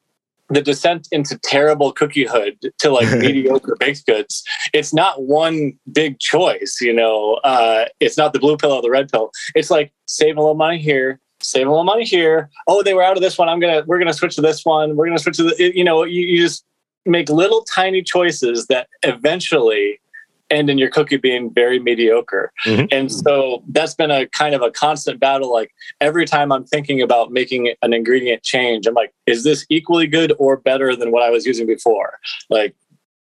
the 0.48 0.62
descent 0.62 1.08
into 1.12 1.38
terrible 1.38 1.92
cookiehood 1.92 2.56
to 2.78 2.90
like 2.90 3.10
mediocre 3.18 3.76
baked 3.78 4.06
goods. 4.06 4.42
It's 4.72 4.94
not 4.94 5.22
one 5.22 5.78
big 5.92 6.18
choice. 6.18 6.78
You 6.80 6.92
know, 6.92 7.34
uh, 7.44 7.86
it's 8.00 8.16
not 8.16 8.32
the 8.32 8.38
blue 8.38 8.56
pill 8.56 8.72
or 8.72 8.82
the 8.82 8.90
red 8.90 9.10
pill. 9.10 9.30
It's 9.54 9.70
like 9.70 9.92
save 10.06 10.36
a 10.36 10.40
little 10.40 10.54
money 10.54 10.78
here, 10.78 11.20
save 11.40 11.66
a 11.66 11.70
little 11.70 11.84
money 11.84 12.04
here. 12.04 12.50
Oh, 12.66 12.82
they 12.82 12.94
were 12.94 13.02
out 13.02 13.16
of 13.16 13.22
this 13.22 13.38
one. 13.38 13.48
I'm 13.48 13.60
gonna 13.60 13.82
we're 13.86 13.98
gonna 13.98 14.14
switch 14.14 14.36
to 14.36 14.42
this 14.42 14.64
one. 14.64 14.96
We're 14.96 15.06
gonna 15.06 15.18
switch 15.18 15.36
to 15.36 15.44
the. 15.44 15.72
You 15.74 15.84
know, 15.84 16.04
you, 16.04 16.22
you 16.22 16.42
just 16.42 16.64
make 17.04 17.28
little 17.28 17.64
tiny 17.64 18.02
choices 18.02 18.66
that 18.66 18.88
eventually 19.02 20.00
end 20.50 20.70
in 20.70 20.78
your 20.78 20.90
cookie 20.90 21.16
being 21.16 21.52
very 21.52 21.78
mediocre. 21.78 22.52
Mm-hmm. 22.66 22.86
And 22.90 23.12
so 23.12 23.62
that's 23.68 23.94
been 23.94 24.10
a 24.10 24.26
kind 24.28 24.54
of 24.54 24.62
a 24.62 24.70
constant 24.70 25.20
battle. 25.20 25.52
Like 25.52 25.72
every 26.00 26.26
time 26.26 26.52
I'm 26.52 26.64
thinking 26.64 27.02
about 27.02 27.30
making 27.32 27.74
an 27.82 27.92
ingredient 27.92 28.42
change, 28.42 28.86
I'm 28.86 28.94
like, 28.94 29.12
is 29.26 29.44
this 29.44 29.66
equally 29.68 30.06
good 30.06 30.32
or 30.38 30.56
better 30.56 30.96
than 30.96 31.10
what 31.10 31.22
I 31.22 31.30
was 31.30 31.46
using 31.46 31.66
before? 31.66 32.18
Like, 32.48 32.74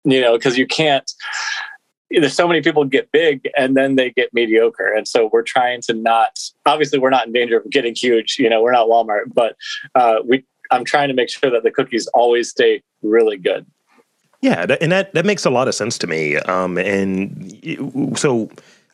you 0.03 0.21
know, 0.21 0.37
because 0.37 0.57
you 0.57 0.67
can't. 0.67 1.11
There's 2.09 2.33
so 2.33 2.47
many 2.47 2.61
people 2.61 2.85
get 2.85 3.11
big 3.11 3.49
and 3.57 3.75
then 3.75 3.97
they 3.97 4.11
get 4.11 4.33
mediocre, 4.33 4.93
and 4.93 5.05
so 5.05 5.29
we're 5.33 5.41
trying 5.41 5.81
to 5.81 5.93
not. 5.93 6.39
Obviously, 6.65 6.99
we're 6.99 7.09
not 7.09 7.27
in 7.27 7.33
danger 7.33 7.57
of 7.57 7.69
getting 7.69 7.93
huge. 7.93 8.37
You 8.39 8.49
know, 8.49 8.61
we're 8.61 8.71
not 8.71 8.87
Walmart, 8.87 9.33
but 9.33 9.57
uh, 9.95 10.19
we. 10.25 10.45
I'm 10.71 10.85
trying 10.85 11.09
to 11.09 11.13
make 11.13 11.29
sure 11.29 11.49
that 11.51 11.63
the 11.63 11.71
cookies 11.71 12.07
always 12.07 12.49
stay 12.49 12.81
really 13.01 13.37
good. 13.37 13.65
Yeah, 14.41 14.65
and 14.81 14.91
that 14.91 15.13
that 15.13 15.25
makes 15.25 15.45
a 15.45 15.49
lot 15.49 15.67
of 15.67 15.75
sense 15.75 15.97
to 15.99 16.07
me. 16.07 16.37
Um, 16.37 16.77
and 16.77 18.17
so 18.17 18.49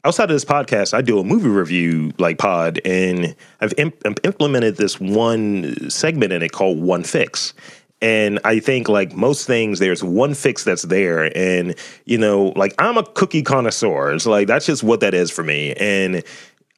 outside 0.06 0.26
of 0.26 0.36
this 0.36 0.46
podcast, 0.46 0.94
I 0.94 1.02
do 1.02 1.20
a 1.20 1.24
movie 1.24 1.50
review 1.50 2.14
like 2.18 2.38
pod, 2.38 2.80
and 2.86 3.36
I've 3.60 3.74
imp- 3.78 4.20
implemented 4.24 4.78
this 4.78 5.00
one 5.00 5.90
segment 5.90 6.32
in 6.32 6.42
it 6.44 6.52
called 6.52 6.80
One 6.80 7.04
Fix. 7.04 7.54
And 8.02 8.40
I 8.44 8.60
think 8.60 8.90
like 8.90 9.16
most 9.16 9.48
things, 9.48 9.80
there's 9.80 10.04
one 10.04 10.34
fix 10.34 10.66
that's 10.66 10.82
there. 10.84 11.36
And, 11.38 11.74
you 12.04 12.18
know, 12.18 12.52
like 12.58 12.76
I'm 12.78 12.98
a 12.98 13.04
cookie 13.04 13.44
connoisseur. 13.44 14.12
It's 14.14 14.26
like 14.26 14.46
that's 14.48 14.66
just 14.66 14.84
what 14.84 15.00
that 15.00 15.14
is 15.14 15.32
for 15.32 15.42
me. 15.42 15.74
And 15.76 16.22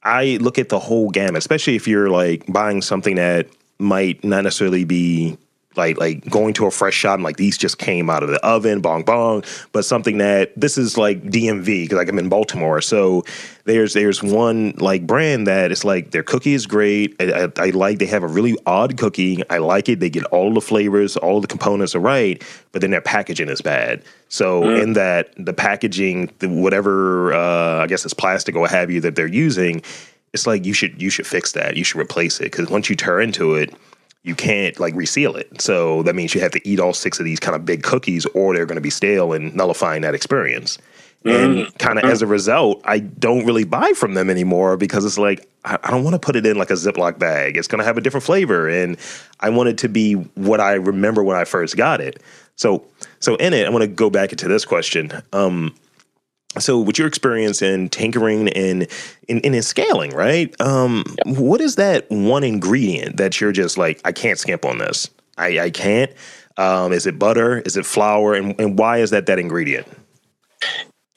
I 0.04 0.38
look 0.40 0.60
at 0.60 0.70
the 0.70 0.78
whole 0.78 1.10
gamut, 1.10 1.38
especially 1.40 1.76
if 1.76 1.88
you're 1.88 2.12
like 2.12 2.46
buying 2.48 2.84
something 2.84 3.16
that 3.16 3.48
might 3.80 4.24
not 4.24 4.44
necessarily 4.44 4.84
be 4.86 5.36
like 5.78 5.98
like 5.98 6.30
going 6.30 6.54
to 6.56 6.66
a 6.66 6.72
fresh 6.72 6.96
shop 6.96 7.16
and 7.16 7.24
like 7.24 7.38
these 7.38 7.58
just 7.58 7.78
came 7.78 8.10
out 8.10 8.24
of 8.24 8.30
the 8.30 8.44
oven, 8.46 8.82
bong 8.82 9.04
bong. 9.04 9.44
But 9.72 9.86
something 9.86 10.18
that 10.20 10.52
this 10.56 10.78
is 10.78 10.98
like 10.98 11.24
DMV 11.24 11.66
because 11.66 11.98
like 11.98 12.10
I'm 12.10 12.20
in 12.20 12.30
Baltimore, 12.30 12.82
so 12.82 13.24
there's 13.66 13.94
there's 13.94 14.22
one 14.22 14.74
like 14.78 15.06
brand 15.06 15.48
that 15.48 15.72
it's 15.72 15.84
like 15.84 16.12
their 16.12 16.24
cookie 16.24 16.54
is 16.54 16.66
great. 16.66 17.16
I, 17.20 17.46
I, 17.46 17.52
I, 17.58 17.70
like 17.72 18.00
they 18.00 18.06
have 18.06 18.24
a 18.24 18.28
really 18.28 18.58
odd 18.66 18.98
cookie. 18.98 19.42
I 19.50 19.58
like 19.58 19.90
it. 19.90 20.00
They 20.00 20.10
get 20.10 20.24
all 20.26 20.54
the 20.54 20.62
flavors, 20.62 21.18
all 21.18 21.42
the 21.42 21.48
components 21.48 21.96
are 21.96 22.00
right, 22.00 22.44
but 22.72 22.82
then 22.82 22.92
their 22.92 23.02
packaging 23.02 23.50
is 23.50 23.62
bad. 23.62 24.04
So 24.30 24.62
mm. 24.62 24.82
in 24.82 24.94
that 24.94 25.34
the 25.38 25.54
packaging, 25.54 26.32
the 26.40 26.48
whatever 26.48 27.34
uh, 27.34 27.84
I 27.84 27.88
guess 27.88 28.06
it's 28.06 28.14
plastic 28.14 28.56
or 28.56 28.62
what 28.62 28.72
have 28.72 28.92
you 28.92 29.02
that 29.02 29.16
they're 29.16 29.28
using, 29.28 29.82
it's 30.34 30.46
like 30.46 30.66
you 30.66 30.74
should 30.74 31.02
you 31.02 31.10
should 31.10 31.28
fix 31.28 31.54
that. 31.54 31.76
You 31.76 31.84
should 31.84 32.00
replace 32.00 32.40
it 32.40 32.52
because 32.52 32.70
once 32.70 32.90
you 32.90 32.96
turn 32.96 33.24
into 33.24 33.56
it 33.56 33.74
you 34.26 34.36
can't 34.36 34.80
like 34.80 34.96
reseal 34.96 35.36
it. 35.36 35.62
So 35.62 36.02
that 36.04 36.16
means 36.16 36.34
you 36.34 36.42
have 36.42 36.52
to 36.52 36.68
eat 36.68 36.80
all 36.80 36.94
six 36.94 37.20
of 37.20 37.26
these 37.26 37.40
kind 37.40 37.56
of 37.56 37.64
big 37.64 37.84
cookies, 37.84 38.26
or 38.28 38.56
they're 38.56 38.66
going 38.66 38.76
to 38.76 38.82
be 38.82 38.90
stale 38.90 39.34
and 39.34 39.56
nullifying 39.56 40.02
that 40.02 40.16
experience. 40.16 40.80
And 41.24 41.58
mm-hmm. 41.58 41.78
kind 41.78 41.98
of 41.98 42.04
mm-hmm. 42.04 42.12
as 42.12 42.22
a 42.22 42.28
result, 42.28 42.82
I 42.86 43.00
don't 43.00 43.46
really 43.46 43.64
buy 43.64 43.94
from 43.96 44.16
them 44.16 44.30
anymore 44.30 44.78
because 44.78 45.06
it's 45.06 45.18
like, 45.18 45.48
I, 45.64 45.78
I 45.84 45.92
don't 45.92 46.04
want 46.04 46.14
to 46.16 46.20
put 46.20 46.36
it 46.36 46.46
in 46.46 46.58
like 46.58 46.70
a 46.70 46.74
Ziploc 46.74 47.18
bag. 47.18 47.56
It's 47.56 47.68
going 47.68 47.80
to 47.80 47.86
have 47.86 47.98
a 47.98 48.02
different 48.02 48.24
flavor. 48.24 48.68
And 48.68 48.98
I 49.40 49.50
want 49.50 49.70
it 49.70 49.78
to 49.80 49.90
be 49.90 50.14
what 50.14 50.60
I 50.60 50.74
remember 50.74 51.24
when 51.24 51.38
I 51.38 51.46
first 51.46 51.78
got 51.78 52.02
it. 52.02 52.22
So, 52.56 52.86
so 53.20 53.36
in 53.36 53.54
it, 53.54 53.66
I 53.66 53.70
want 53.70 53.84
to 53.84 53.88
go 53.88 54.10
back 54.10 54.32
into 54.32 54.48
this 54.48 54.66
question. 54.66 55.12
Um, 55.34 55.76
so 56.60 56.80
with 56.80 56.98
your 56.98 57.08
experience 57.08 57.62
in 57.62 57.90
tinkering 57.90 58.50
and 58.50 58.84
in, 59.28 59.40
in, 59.40 59.56
in 59.56 59.62
scaling, 59.62 60.12
right? 60.12 60.60
Um, 60.62 61.04
yep. 61.26 61.38
What 61.38 61.62
is 61.62 61.76
that 61.76 62.10
one 62.10 62.44
ingredient 62.44 63.18
that 63.18 63.40
you're 63.40 63.52
just 63.52 63.78
like, 63.78 64.02
I 64.06 64.12
can't 64.12 64.40
skimp 64.40 64.66
on 64.66 64.78
this. 64.78 65.10
I, 65.38 65.60
I 65.60 65.70
can't. 65.70 66.12
Um, 66.58 66.94
is 66.94 67.06
it 67.06 67.20
butter? 67.20 67.60
Is 67.60 67.76
it 67.76 67.86
flour? 67.86 68.34
And, 68.34 68.60
and 68.60 68.80
why 68.80 69.00
is 69.00 69.10
that 69.10 69.26
that 69.26 69.40
ingredient? 69.40 69.88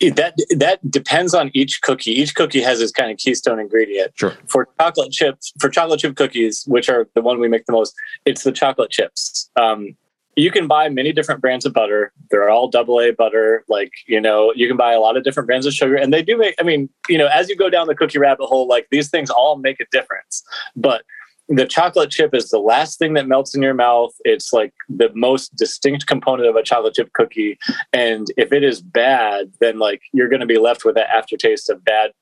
that 0.00 0.35
that 0.57 0.78
depends 0.90 1.35
on 1.35 1.50
each 1.54 1.83
cookie. 1.83 2.12
Each 2.12 2.35
cookie 2.35 2.61
has 2.61 2.80
its 2.80 2.92
kind 2.92 3.11
of 3.11 3.18
keystone 3.18 3.59
ingredient. 3.59 4.12
Sure. 4.14 4.35
For 4.47 4.68
chocolate 4.80 5.11
chips, 5.11 5.52
for 5.59 5.68
chocolate 5.68 6.00
chip 6.00 6.16
cookies, 6.16 6.64
which 6.68 6.88
are 6.88 7.09
the 7.14 7.21
one 7.21 7.40
we 7.40 7.49
make 7.49 7.66
the 7.66 7.73
most, 7.73 7.95
it's 8.25 8.45
the 8.45 8.52
chocolate 8.52 8.90
chips. 8.90 9.50
Um, 9.61 9.97
you 10.38 10.52
can 10.52 10.68
buy 10.68 10.88
many 10.88 11.12
different 11.12 11.40
brands 11.40 11.66
of 11.66 11.73
butter. 11.73 12.12
They're 12.30 12.49
all 12.49 12.68
double 12.68 13.00
A 13.00 13.11
butter. 13.11 13.64
Like, 13.68 13.90
you 14.07 14.21
know, 14.21 14.52
you 14.54 14.68
can 14.68 14.76
buy 14.76 14.92
a 14.92 15.00
lot 15.00 15.16
of 15.16 15.25
different 15.25 15.49
brands 15.49 15.66
of 15.66 15.75
sugar. 15.75 15.97
And 15.97 16.12
they 16.12 16.23
do 16.23 16.37
make, 16.37 16.54
I 16.61 16.62
mean, 16.62 16.88
you 17.09 17.18
know, 17.18 17.26
as 17.26 17.49
you 17.49 17.57
go 17.57 17.68
down 17.68 17.88
the 17.88 17.95
cookie 17.95 18.18
rabbit 18.18 18.47
hole, 18.47 18.68
like 18.68 18.87
these 18.90 19.11
things 19.11 19.30
all 19.30 19.57
make 19.57 19.80
a 19.80 19.87
difference. 19.90 20.45
But 20.76 21.02
the 21.49 21.66
chocolate 21.66 22.11
chip 22.11 22.35
is 22.35 22.50
the 22.50 22.61
last 22.61 22.99
thing 22.99 23.14
that 23.14 23.26
melts 23.26 23.54
in 23.54 23.62
your 23.62 23.75
mouth. 23.75 24.12
It's 24.25 24.52
like 24.52 24.73
the 24.88 25.11
most 25.14 25.57
distinct 25.57 26.07
component 26.07 26.49
of 26.49 26.54
a 26.54 26.62
chocolate 26.62 26.95
chip 26.95 27.12
cookie. 27.14 27.59
And 27.92 28.28
if 28.37 28.52
it 28.52 28.62
is 28.62 28.80
bad, 28.80 29.50
then 29.61 29.78
like 29.80 30.02
you're 30.12 30.28
going 30.28 30.40
to 30.40 30.47
be 30.47 30.59
left 30.59 30.85
with 30.85 30.95
that 30.95 31.11
aftertaste 31.11 31.68
of 31.68 31.85
bad 31.85 32.12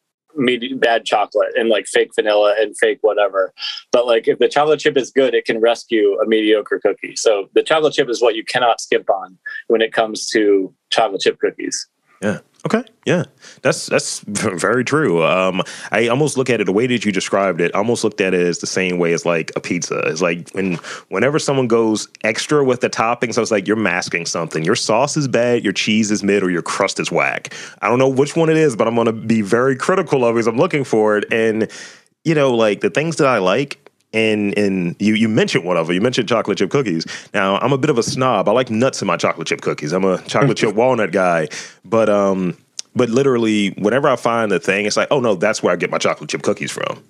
bad 0.78 1.04
chocolate 1.04 1.52
and 1.56 1.68
like 1.68 1.86
fake 1.86 2.10
vanilla 2.14 2.54
and 2.58 2.76
fake 2.76 2.98
whatever. 3.00 3.52
But 3.92 4.06
like 4.06 4.28
if 4.28 4.38
the 4.38 4.48
chocolate 4.48 4.80
chip 4.80 4.96
is 4.96 5.10
good, 5.10 5.34
it 5.34 5.44
can 5.44 5.60
rescue 5.60 6.18
a 6.20 6.26
mediocre 6.26 6.80
cookie. 6.80 7.16
So 7.16 7.48
the 7.54 7.62
chocolate 7.62 7.94
chip 7.94 8.08
is 8.08 8.22
what 8.22 8.34
you 8.34 8.44
cannot 8.44 8.80
skip 8.80 9.08
on 9.10 9.38
when 9.68 9.82
it 9.82 9.92
comes 9.92 10.28
to 10.30 10.72
chocolate 10.90 11.22
chip 11.22 11.38
cookies. 11.38 11.88
Yeah. 12.22 12.40
Okay. 12.66 12.82
Yeah. 13.04 13.26
That's 13.62 13.86
that's 13.86 14.18
very 14.26 14.84
true. 14.84 15.22
Um, 15.22 15.62
I 15.92 16.08
almost 16.08 16.36
look 16.36 16.50
at 16.50 16.60
it 16.60 16.64
the 16.64 16.72
way 16.72 16.88
that 16.88 17.04
you 17.04 17.12
described 17.12 17.60
it. 17.60 17.70
I 17.76 17.78
almost 17.78 18.02
looked 18.02 18.20
at 18.20 18.34
it 18.34 18.44
as 18.44 18.58
the 18.58 18.66
same 18.66 18.98
way 18.98 19.12
as 19.12 19.24
like 19.24 19.52
a 19.54 19.60
pizza. 19.60 20.00
It's 20.06 20.20
like 20.20 20.50
when 20.50 20.74
whenever 21.08 21.38
someone 21.38 21.68
goes 21.68 22.08
extra 22.24 22.64
with 22.64 22.80
the 22.80 22.90
toppings, 22.90 23.38
I 23.38 23.40
was 23.40 23.52
like, 23.52 23.68
you're 23.68 23.76
masking 23.76 24.26
something. 24.26 24.64
Your 24.64 24.74
sauce 24.74 25.16
is 25.16 25.28
bad, 25.28 25.62
your 25.62 25.72
cheese 25.72 26.10
is 26.10 26.24
mid, 26.24 26.42
or 26.42 26.50
your 26.50 26.62
crust 26.62 26.98
is 26.98 27.12
whack. 27.12 27.54
I 27.82 27.88
don't 27.88 28.00
know 28.00 28.08
which 28.08 28.34
one 28.34 28.50
it 28.50 28.56
is, 28.56 28.74
but 28.74 28.88
I'm 28.88 28.96
gonna 28.96 29.12
be 29.12 29.42
very 29.42 29.76
critical 29.76 30.24
of 30.24 30.34
it 30.34 30.40
as 30.40 30.48
I'm 30.48 30.56
looking 30.56 30.82
for 30.82 31.18
it. 31.18 31.32
And 31.32 31.70
you 32.24 32.34
know, 32.34 32.52
like 32.52 32.80
the 32.80 32.90
things 32.90 33.14
that 33.16 33.28
I 33.28 33.38
like, 33.38 33.85
and 34.12 34.56
and 34.56 34.96
you 34.98 35.14
you 35.14 35.28
mentioned 35.28 35.64
one 35.64 35.76
of 35.76 35.86
them. 35.86 35.94
You 35.94 36.00
mentioned 36.00 36.28
chocolate 36.28 36.58
chip 36.58 36.70
cookies. 36.70 37.06
Now 37.34 37.58
I'm 37.58 37.72
a 37.72 37.78
bit 37.78 37.90
of 37.90 37.98
a 37.98 38.02
snob. 38.02 38.48
I 38.48 38.52
like 38.52 38.70
nuts 38.70 39.02
in 39.02 39.06
my 39.06 39.16
chocolate 39.16 39.46
chip 39.46 39.60
cookies. 39.60 39.92
I'm 39.92 40.04
a 40.04 40.20
chocolate 40.22 40.56
chip 40.56 40.74
walnut 40.76 41.12
guy, 41.12 41.48
but 41.84 42.08
um, 42.08 42.56
but 42.94 43.10
literally 43.10 43.70
whenever 43.70 44.08
I 44.08 44.16
find 44.16 44.50
the 44.50 44.58
thing, 44.58 44.86
it's 44.86 44.96
like, 44.96 45.08
oh 45.10 45.20
no, 45.20 45.34
that's 45.34 45.62
where 45.62 45.72
I 45.72 45.76
get 45.76 45.90
my 45.90 45.98
chocolate 45.98 46.30
chip 46.30 46.42
cookies 46.42 46.70
from. 46.70 47.02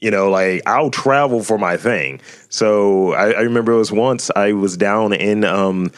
You 0.00 0.10
know, 0.10 0.30
like 0.30 0.62
I'll 0.66 0.90
travel 0.90 1.42
for 1.42 1.58
my 1.58 1.76
thing. 1.76 2.20
So 2.50 3.14
I, 3.14 3.32
I 3.32 3.40
remember 3.40 3.72
it 3.72 3.78
was 3.78 3.92
once 3.92 4.30
I 4.36 4.52
was 4.52 4.76
down 4.76 5.12
in 5.12 5.44
um 5.44 5.90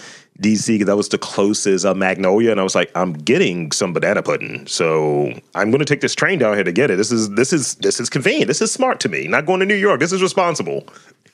DC 0.43 0.66
because 0.66 0.87
that 0.87 0.97
was 0.97 1.09
the 1.09 1.19
closest 1.19 1.85
uh, 1.85 1.95
Magnolia, 1.95 2.50
and 2.50 2.61
I 2.61 2.62
was 2.62 2.75
like, 2.75 2.90
I'm 2.95 3.14
getting 3.14 3.73
some 3.73 3.93
banana 3.93 4.23
pudding, 4.23 4.66
so 4.66 5.33
I'm 5.55 5.71
going 5.71 5.78
to 5.78 5.87
take 5.87 6.00
this 6.00 6.14
train 6.14 6.38
down 6.38 6.55
here 6.55 6.64
to 6.64 6.73
get 6.73 6.90
it. 6.90 6.97
This 6.97 7.11
is 7.11 7.31
this 7.31 7.52
is 7.52 7.76
this 7.76 8.00
is 8.00 8.11
convenient. 8.11 8.49
This 8.49 8.61
is 8.61 8.71
smart 8.71 9.00
to 9.00 9.09
me. 9.09 9.28
Not 9.28 9.47
going 9.47 9.61
to 9.61 9.66
New 9.66 9.75
York. 9.75 10.00
This 10.00 10.12
is 10.12 10.23
responsible. 10.23 10.87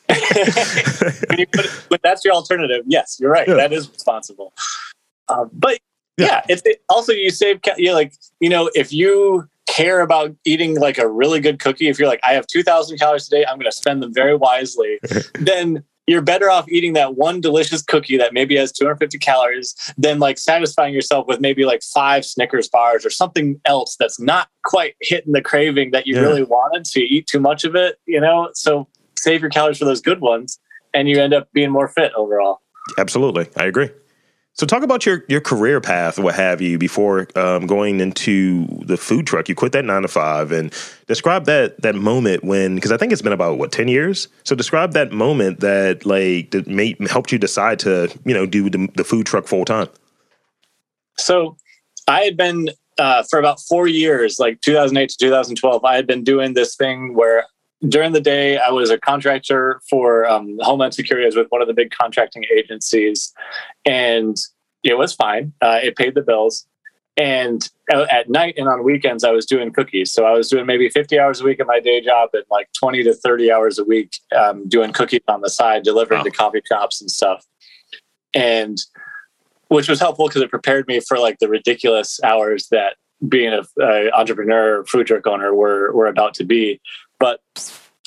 when, 0.09 1.39
you 1.39 1.47
put 1.47 1.65
it, 1.65 2.01
that's 2.03 2.25
your 2.25 2.35
alternative. 2.35 2.85
Yes, 2.87 3.19
you're 3.21 3.31
right. 3.31 3.49
Yeah. 3.49 3.55
That 3.55 3.73
is 3.73 3.89
responsible. 3.89 4.53
Um, 5.29 5.51
but 5.53 5.79
yeah, 6.17 6.27
yeah 6.27 6.41
it's 6.49 6.63
it, 6.65 6.83
also 6.89 7.13
you 7.13 7.31
save. 7.31 7.61
You 7.77 7.95
like 7.95 8.15
you 8.41 8.49
know 8.49 8.71
if 8.75 8.93
you 8.93 9.49
care 9.67 10.01
about 10.01 10.35
eating 10.45 10.79
like 10.79 10.99
a 10.99 11.09
really 11.09 11.41
good 11.41 11.59
cookie, 11.59 11.89
if 11.89 11.99
you're 11.99 12.09
like 12.09 12.21
I 12.25 12.35
have 12.35 12.47
two 12.47 12.63
thousand 12.63 12.99
calories 12.99 13.25
today, 13.25 13.45
I'm 13.47 13.57
going 13.57 13.71
to 13.71 13.77
spend 13.77 14.03
them 14.03 14.15
very 14.15 14.37
wisely. 14.37 15.01
then 15.35 15.83
you're 16.07 16.23
better 16.23 16.51
off 16.51 16.69
eating 16.69 16.95
that 16.95 17.17
one 17.17 17.41
delicious 17.41 17.83
cookie 17.83 18.17
that 18.17 18.33
maybe 18.33 18.57
has 18.57 18.73
250 18.73 19.19
calories 19.19 19.75
than 19.97 20.19
like 20.19 20.39
satisfying 20.39 20.93
yourself 20.95 21.27
with 21.27 21.41
maybe 21.41 21.65
like 21.65 21.83
five 21.83 22.25
Snickers 22.25 22.69
bars 22.69 23.07
or 23.07 23.11
something 23.11 23.61
else 23.65 23.97
that's 23.99 24.19
not 24.19 24.49
quite 24.65 24.95
hitting 25.01 25.33
the 25.33 25.43
craving 25.43 25.93
that 25.93 26.07
you 26.07 26.17
yeah. 26.17 26.23
really 26.23 26.43
wanted. 26.43 26.87
So 26.87 27.01
you 27.01 27.07
eat 27.09 27.27
too 27.27 27.41
much 27.41 27.65
of 27.65 27.77
it, 27.77 27.99
you 28.07 28.21
know? 28.21 28.51
So 28.55 28.89
save 29.17 29.41
your 29.41 29.51
calories 29.51 29.79
for 29.79 29.85
those 29.85 30.01
good 30.01 30.21
ones 30.21 30.59
and 30.93 31.09
you 31.09 31.21
end 31.21 31.35
up 31.35 31.49
being 31.53 31.71
more 31.71 31.89
fit 31.89 32.13
overall. 32.15 32.61
Absolutely. 32.99 33.49
I 33.57 33.67
agree. 33.67 33.91
So 34.55 34.67
talk 34.67 34.83
about 34.83 35.07
your 35.07 35.25
your 35.29 35.41
career 35.41 35.81
path, 35.81 36.19
what 36.19 36.35
have 36.35 36.61
you, 36.61 36.77
before 36.77 37.27
um, 37.37 37.67
going 37.67 38.01
into 38.01 38.67
the 38.85 38.99
food 38.99 39.27
truck. 39.27 39.49
You 39.49 39.55
quit 39.55 39.73
that 39.73 39.85
nine 39.85 40.03
to 40.03 40.09
five, 40.09 40.53
and 40.53 40.73
describe 41.07 41.47
that 41.47 41.81
that 41.81 41.95
moment 41.95 42.45
when, 42.45 42.75
because 42.75 42.93
I 42.93 42.99
think 42.99 43.13
it's 43.13 43.23
been 43.23 43.33
about 43.33 43.57
what 43.57 43.73
ten 43.73 43.89
years. 43.89 44.29
So 44.45 44.55
describe 44.55 44.93
that 44.93 45.11
moment 45.11 45.61
that 45.61 46.05
like 46.05 46.51
that 46.51 46.67
made 46.67 46.99
helped 47.09 47.33
you 47.33 47.39
decide 47.39 47.79
to 47.81 48.15
you 48.27 48.35
know 48.35 48.45
do 48.45 48.69
the, 48.69 48.89
the 48.95 49.05
food 49.05 49.25
truck 49.25 49.47
full 49.47 49.65
time. 49.65 49.89
So 51.17 51.57
I 52.07 52.21
had 52.21 52.37
been 52.37 52.69
uh, 52.99 53.23
for 53.31 53.39
about 53.39 53.59
four 53.61 53.87
years, 53.87 54.39
like 54.39 54.61
2008 54.61 55.09
to 55.09 55.17
2012. 55.19 55.85
I 55.85 55.97
had 55.97 56.07
been 56.07 56.25
doing 56.25 56.53
this 56.53 56.77
thing 56.77 57.15
where 57.15 57.47
during 57.89 58.13
the 58.13 58.21
day, 58.21 58.59
I 58.59 58.71
was 58.71 58.91
a 58.91 58.99
contractor 58.99 59.81
for 59.89 60.27
um, 60.27 60.59
Homeland 60.61 60.95
Security. 60.95 61.25
I 61.25 61.29
was 61.29 61.37
with 61.37 61.49
one 61.51 61.63
of 61.63 61.69
the 61.69 61.75
big 61.75 61.91
contracting 61.91 62.45
agencies, 62.55 63.33
and 63.85 64.37
it 64.83 64.99
was 64.99 65.13
fine. 65.15 65.53
Uh, 65.61 65.81
it 65.83 65.97
paid 65.97 66.15
the 66.15 66.23
bills. 66.23 66.67
And 67.17 67.69
at 67.91 68.31
night 68.31 68.55
and 68.57 68.69
on 68.69 68.85
weekends, 68.85 69.23
I 69.23 69.33
was 69.33 69.45
doing 69.45 69.71
cookies. 69.71 70.13
So 70.13 70.25
I 70.25 70.33
was 70.33 70.49
doing 70.49 70.65
maybe 70.65 70.89
50 70.89 71.19
hours 71.19 71.41
a 71.43 71.45
week 71.45 71.61
at 71.61 71.67
my 71.67 71.79
day 71.79 72.01
job 72.01 72.31
and 72.33 72.45
like 72.51 72.71
20 72.73 73.03
to 73.03 73.15
30 73.15 73.53
hours 73.53 73.79
a 73.79 73.85
week 73.85 74.19
um, 74.35 74.67
doing 74.67 74.93
cookies 74.93 75.21
on 75.29 75.43
the 75.43 75.51
side, 75.51 75.83
delivering 75.83 76.21
wow. 76.21 76.25
to 76.25 76.31
coffee 76.31 76.63
shops 76.67 77.03
and 77.03 77.11
stuff. 77.11 77.45
And 78.33 78.79
which 79.69 79.89
was 79.89 80.01
helpful 80.01 80.29
because 80.29 80.41
it 80.41 80.51
prepared 80.51 80.87
me 80.87 81.01
for 81.01 81.19
like 81.19 81.39
the 81.39 81.49
ridiculous 81.49 82.19
hours 82.25 82.69
that 82.71 82.97
being 83.29 83.53
an 83.53 84.11
entrepreneur, 84.15 84.85
food 84.87 85.07
truck 85.07 85.27
owner, 85.27 85.55
were, 85.55 85.93
were 85.93 86.07
about 86.07 86.35
to 86.35 86.45
be. 86.45 86.81
But 87.23 87.39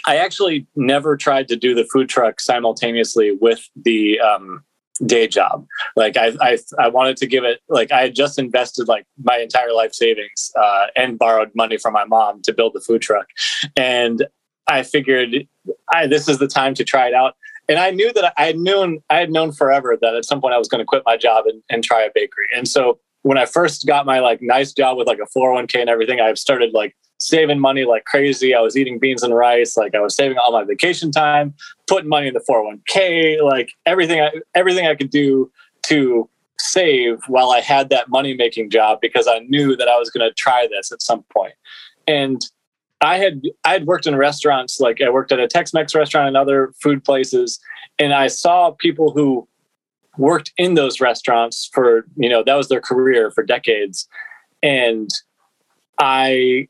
I 0.06 0.18
actually 0.18 0.68
never 0.76 1.16
tried 1.16 1.48
to 1.48 1.56
do 1.56 1.74
the 1.74 1.86
food 1.86 2.10
truck 2.10 2.42
simultaneously 2.42 3.38
with 3.40 3.66
the 3.78 4.20
um, 4.20 4.62
day 5.06 5.26
job. 5.26 5.66
Like 5.96 6.18
I, 6.18 6.34
I, 6.42 6.58
I 6.78 6.90
wanted 6.90 7.16
to 7.18 7.26
give 7.26 7.46
it. 7.46 7.62
Like 7.70 7.94
I 7.94 8.02
had 8.02 8.14
just 8.14 8.38
invested 8.38 8.90
like 8.90 9.06
my 9.24 9.38
entire 9.38 9.72
life 9.72 9.94
savings 9.94 10.52
uh, 10.62 10.88
and 10.98 11.18
borrowed 11.18 11.52
money 11.56 11.78
from 11.78 11.94
my 11.94 12.04
mom 12.04 12.42
to 12.42 12.52
build 12.52 12.74
the 12.74 12.82
food 12.82 13.02
truck, 13.02 13.28
and 13.78 14.28
I 14.68 14.84
figured 14.84 15.48
I, 15.94 16.08
this 16.08 16.28
is 16.28 16.40
the 16.40 16.48
time 16.48 16.74
to 16.74 16.84
try 16.84 17.08
it 17.08 17.14
out. 17.14 17.36
And 17.70 17.80
I 17.80 17.92
knew 17.92 18.12
that 18.12 18.34
I 18.38 18.46
had 18.48 18.58
known 18.58 19.00
I 19.10 19.16
had 19.16 19.32
known 19.32 19.54
forever 19.54 19.98
that 20.02 20.14
at 20.14 20.26
some 20.26 20.42
point 20.42 20.54
I 20.54 20.58
was 20.58 20.68
going 20.68 20.80
to 20.80 20.86
quit 20.86 21.04
my 21.06 21.16
job 21.16 21.46
and, 21.48 21.64
and 21.70 21.86
try 21.86 22.02
a 22.04 22.10
bakery. 22.14 22.48
And 22.54 22.68
so 22.68 23.00
when 23.25 23.39
I 23.39 23.48
first 23.48 23.88
got 23.88 24.05
my 24.05 24.20
like 24.20 24.39
nice 24.44 24.72
job 24.72 24.98
with 25.00 25.08
like 25.08 25.17
a 25.17 25.25
401k 25.36 25.82
and 25.82 25.89
everything, 25.89 26.22
I 26.22 26.32
started 26.36 26.75
like 26.75 26.96
saving 27.17 27.60
money 27.60 27.84
like 27.84 28.05
crazy. 28.05 28.53
I 28.53 28.62
was 28.62 28.77
eating 28.77 29.00
beans 29.00 29.24
and 29.24 29.34
rice. 29.34 29.75
Like 29.75 29.96
I 29.96 30.00
was 30.00 30.15
saving 30.15 30.38
all 30.38 30.51
my 30.51 30.63
vacation 30.63 31.12
time, 31.12 31.55
putting 31.88 32.08
money 32.08 32.27
in 32.27 32.36
the 32.36 32.46
401k, 32.48 33.41
like 33.41 33.72
everything, 33.88 34.22
I, 34.22 34.29
everything 34.53 34.86
I 34.86 34.94
could 34.94 35.10
do 35.10 35.51
to 35.88 36.29
save 36.60 37.24
while 37.27 37.50
I 37.50 37.62
had 37.62 37.89
that 37.89 38.10
money 38.10 38.36
making 38.36 38.70
job 38.70 39.00
because 39.01 39.27
I 39.27 39.39
knew 39.39 39.75
that 39.75 39.88
I 39.88 39.98
was 39.98 40.12
going 40.12 40.29
to 40.29 40.34
try 40.36 40.67
this 40.70 40.91
at 40.91 41.01
some 41.01 41.24
point. 41.34 41.55
And 42.05 42.39
I 43.01 43.17
had 43.17 43.41
I 43.63 43.74
had 43.74 43.88
worked 43.88 44.05
in 44.05 44.15
restaurants, 44.15 44.79
like 44.79 45.01
I 45.01 45.10
worked 45.10 45.32
at 45.32 45.39
a 45.39 45.48
Tex-Mex 45.48 45.96
restaurant 45.96 46.27
and 46.27 46.38
other 46.38 46.74
food 46.79 47.03
places, 47.03 47.60
and 47.98 48.13
I 48.13 48.27
saw 48.27 48.70
people 48.70 49.12
who 49.12 49.48
worked 50.18 50.52
in 50.58 50.76
those 50.76 51.02
restaurants 51.02 51.70
for 51.74 52.06
you 52.16 52.30
know 52.30 52.44
that 52.44 52.56
was 52.56 52.70
their 52.70 52.82
career 52.82 53.32
for 53.32 53.44
decades, 53.44 54.08
and 54.62 55.10
I 56.00 56.68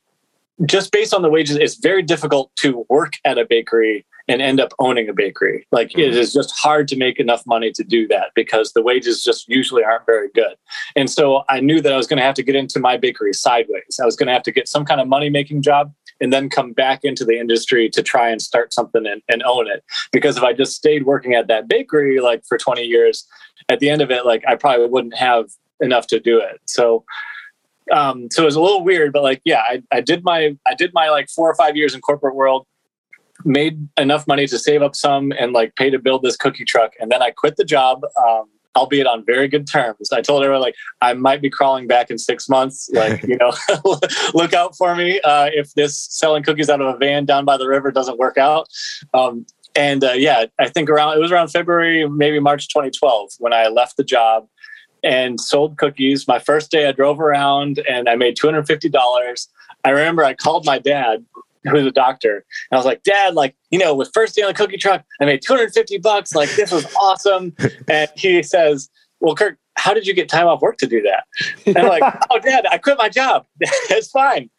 just 0.65 0.91
based 0.91 1.13
on 1.13 1.21
the 1.21 1.29
wages, 1.29 1.57
it's 1.57 1.75
very 1.75 2.01
difficult 2.01 2.55
to 2.57 2.85
work 2.89 3.13
at 3.25 3.37
a 3.37 3.45
bakery 3.45 4.05
and 4.27 4.41
end 4.41 4.59
up 4.59 4.73
owning 4.79 5.07
a 5.07 5.13
bakery. 5.13 5.67
Like 5.71 5.89
mm-hmm. 5.89 6.01
it 6.01 6.15
is 6.15 6.33
just 6.33 6.51
hard 6.57 6.87
to 6.89 6.95
make 6.95 7.19
enough 7.19 7.45
money 7.45 7.71
to 7.71 7.83
do 7.83 8.07
that 8.07 8.31
because 8.35 8.73
the 8.73 8.81
wages 8.81 9.23
just 9.23 9.47
usually 9.47 9.83
aren't 9.83 10.05
very 10.05 10.29
good. 10.33 10.55
And 10.95 11.09
so 11.09 11.43
I 11.49 11.59
knew 11.59 11.81
that 11.81 11.93
I 11.93 11.97
was 11.97 12.07
going 12.07 12.17
to 12.17 12.23
have 12.23 12.35
to 12.35 12.43
get 12.43 12.55
into 12.55 12.79
my 12.79 12.97
bakery 12.97 13.33
sideways. 13.33 13.99
I 14.01 14.05
was 14.05 14.15
going 14.15 14.27
to 14.27 14.33
have 14.33 14.43
to 14.43 14.51
get 14.51 14.67
some 14.67 14.85
kind 14.85 14.99
of 14.99 15.07
money 15.07 15.29
making 15.29 15.61
job 15.61 15.93
and 16.21 16.31
then 16.31 16.49
come 16.49 16.71
back 16.71 17.01
into 17.03 17.25
the 17.25 17.37
industry 17.37 17.89
to 17.89 18.01
try 18.01 18.29
and 18.29 18.41
start 18.41 18.73
something 18.73 19.05
and, 19.05 19.21
and 19.29 19.43
own 19.43 19.67
it. 19.67 19.83
Because 20.11 20.37
if 20.37 20.43
I 20.43 20.53
just 20.53 20.75
stayed 20.75 21.05
working 21.05 21.33
at 21.35 21.47
that 21.47 21.67
bakery 21.67 22.19
like 22.19 22.43
for 22.45 22.57
20 22.57 22.83
years, 22.83 23.27
at 23.69 23.79
the 23.79 23.89
end 23.89 24.01
of 24.01 24.11
it, 24.11 24.25
like 24.25 24.43
I 24.47 24.55
probably 24.55 24.87
wouldn't 24.87 25.15
have 25.15 25.45
enough 25.81 26.07
to 26.07 26.19
do 26.19 26.39
it. 26.39 26.61
So 26.65 27.05
um, 27.91 28.29
so 28.31 28.41
it 28.41 28.45
was 28.45 28.55
a 28.55 28.61
little 28.61 28.83
weird, 28.83 29.13
but 29.13 29.21
like, 29.21 29.41
yeah, 29.45 29.61
I, 29.61 29.83
I 29.91 30.01
did 30.01 30.23
my, 30.23 30.57
I 30.65 30.73
did 30.73 30.91
my 30.93 31.09
like 31.09 31.29
four 31.29 31.49
or 31.49 31.55
five 31.55 31.75
years 31.75 31.93
in 31.93 32.01
corporate 32.01 32.35
world, 32.35 32.65
made 33.45 33.87
enough 33.97 34.27
money 34.27 34.47
to 34.47 34.57
save 34.57 34.81
up 34.81 34.95
some 34.95 35.31
and 35.33 35.53
like 35.53 35.75
pay 35.75 35.89
to 35.89 35.99
build 35.99 36.23
this 36.23 36.35
cookie 36.35 36.65
truck. 36.65 36.93
And 36.99 37.11
then 37.11 37.21
I 37.21 37.31
quit 37.31 37.55
the 37.57 37.65
job. 37.65 38.01
Um, 38.25 38.45
albeit 38.75 39.07
on 39.07 39.23
very 39.25 39.47
good 39.47 39.65
terms. 39.67 40.11
I 40.11 40.21
told 40.21 40.43
everyone 40.43 40.61
like 40.61 40.75
I 41.01 41.13
might 41.13 41.41
be 41.41 41.49
crawling 41.49 41.87
back 41.87 42.11
in 42.11 42.17
six 42.17 42.49
months. 42.49 42.89
Like 42.91 43.23
you 43.27 43.37
know, 43.37 43.53
look 44.33 44.53
out 44.53 44.75
for 44.75 44.95
me 44.95 45.21
uh, 45.21 45.49
if 45.53 45.73
this 45.75 45.97
selling 45.97 46.43
cookies 46.43 46.69
out 46.69 46.81
of 46.81 46.93
a 46.93 46.97
van 46.97 47.25
down 47.25 47.45
by 47.45 47.57
the 47.57 47.67
river 47.67 47.91
doesn't 47.91 48.17
work 48.17 48.37
out. 48.37 48.67
Um, 49.13 49.45
and 49.75 50.03
uh, 50.03 50.11
yeah, 50.11 50.45
I 50.59 50.69
think 50.69 50.89
around 50.89 51.17
it 51.17 51.21
was 51.21 51.31
around 51.31 51.49
February, 51.49 52.07
maybe 52.09 52.39
March 52.39 52.67
2012 52.69 53.31
when 53.39 53.53
I 53.53 53.67
left 53.67 53.97
the 53.97 54.03
job 54.03 54.47
and 55.03 55.39
sold 55.39 55.77
cookies. 55.77 56.27
My 56.27 56.39
first 56.39 56.71
day, 56.71 56.87
I 56.87 56.91
drove 56.91 57.19
around 57.19 57.79
and 57.89 58.09
I 58.09 58.15
made 58.15 58.37
$250. 58.37 59.47
I 59.83 59.89
remember 59.89 60.23
I 60.23 60.33
called 60.33 60.65
my 60.65 60.79
dad 60.79 61.25
who's 61.65 61.85
a 61.85 61.91
doctor. 61.91 62.45
And 62.69 62.75
I 62.75 62.77
was 62.77 62.85
like, 62.85 63.03
Dad, 63.03 63.35
like, 63.35 63.55
you 63.69 63.79
know, 63.79 63.93
with 63.95 64.11
first 64.13 64.35
day 64.35 64.41
on 64.41 64.49
the 64.49 64.53
cookie 64.53 64.77
truck, 64.77 65.03
I 65.21 65.25
made 65.25 65.41
250 65.41 65.97
bucks. 65.99 66.33
Like, 66.33 66.49
this 66.55 66.71
was 66.71 66.85
awesome. 66.95 67.53
and 67.87 68.09
he 68.15 68.43
says, 68.43 68.89
Well, 69.19 69.35
Kirk, 69.35 69.57
how 69.77 69.93
did 69.93 70.07
you 70.07 70.13
get 70.13 70.29
time 70.29 70.47
off 70.47 70.61
work 70.61 70.77
to 70.77 70.87
do 70.87 71.01
that? 71.01 71.25
And 71.65 71.77
I'm 71.77 71.87
like, 71.87 72.03
Oh, 72.29 72.39
Dad, 72.39 72.65
I 72.71 72.77
quit 72.77 72.97
my 72.97 73.09
job. 73.09 73.45
it's 73.59 74.09
fine. 74.11 74.49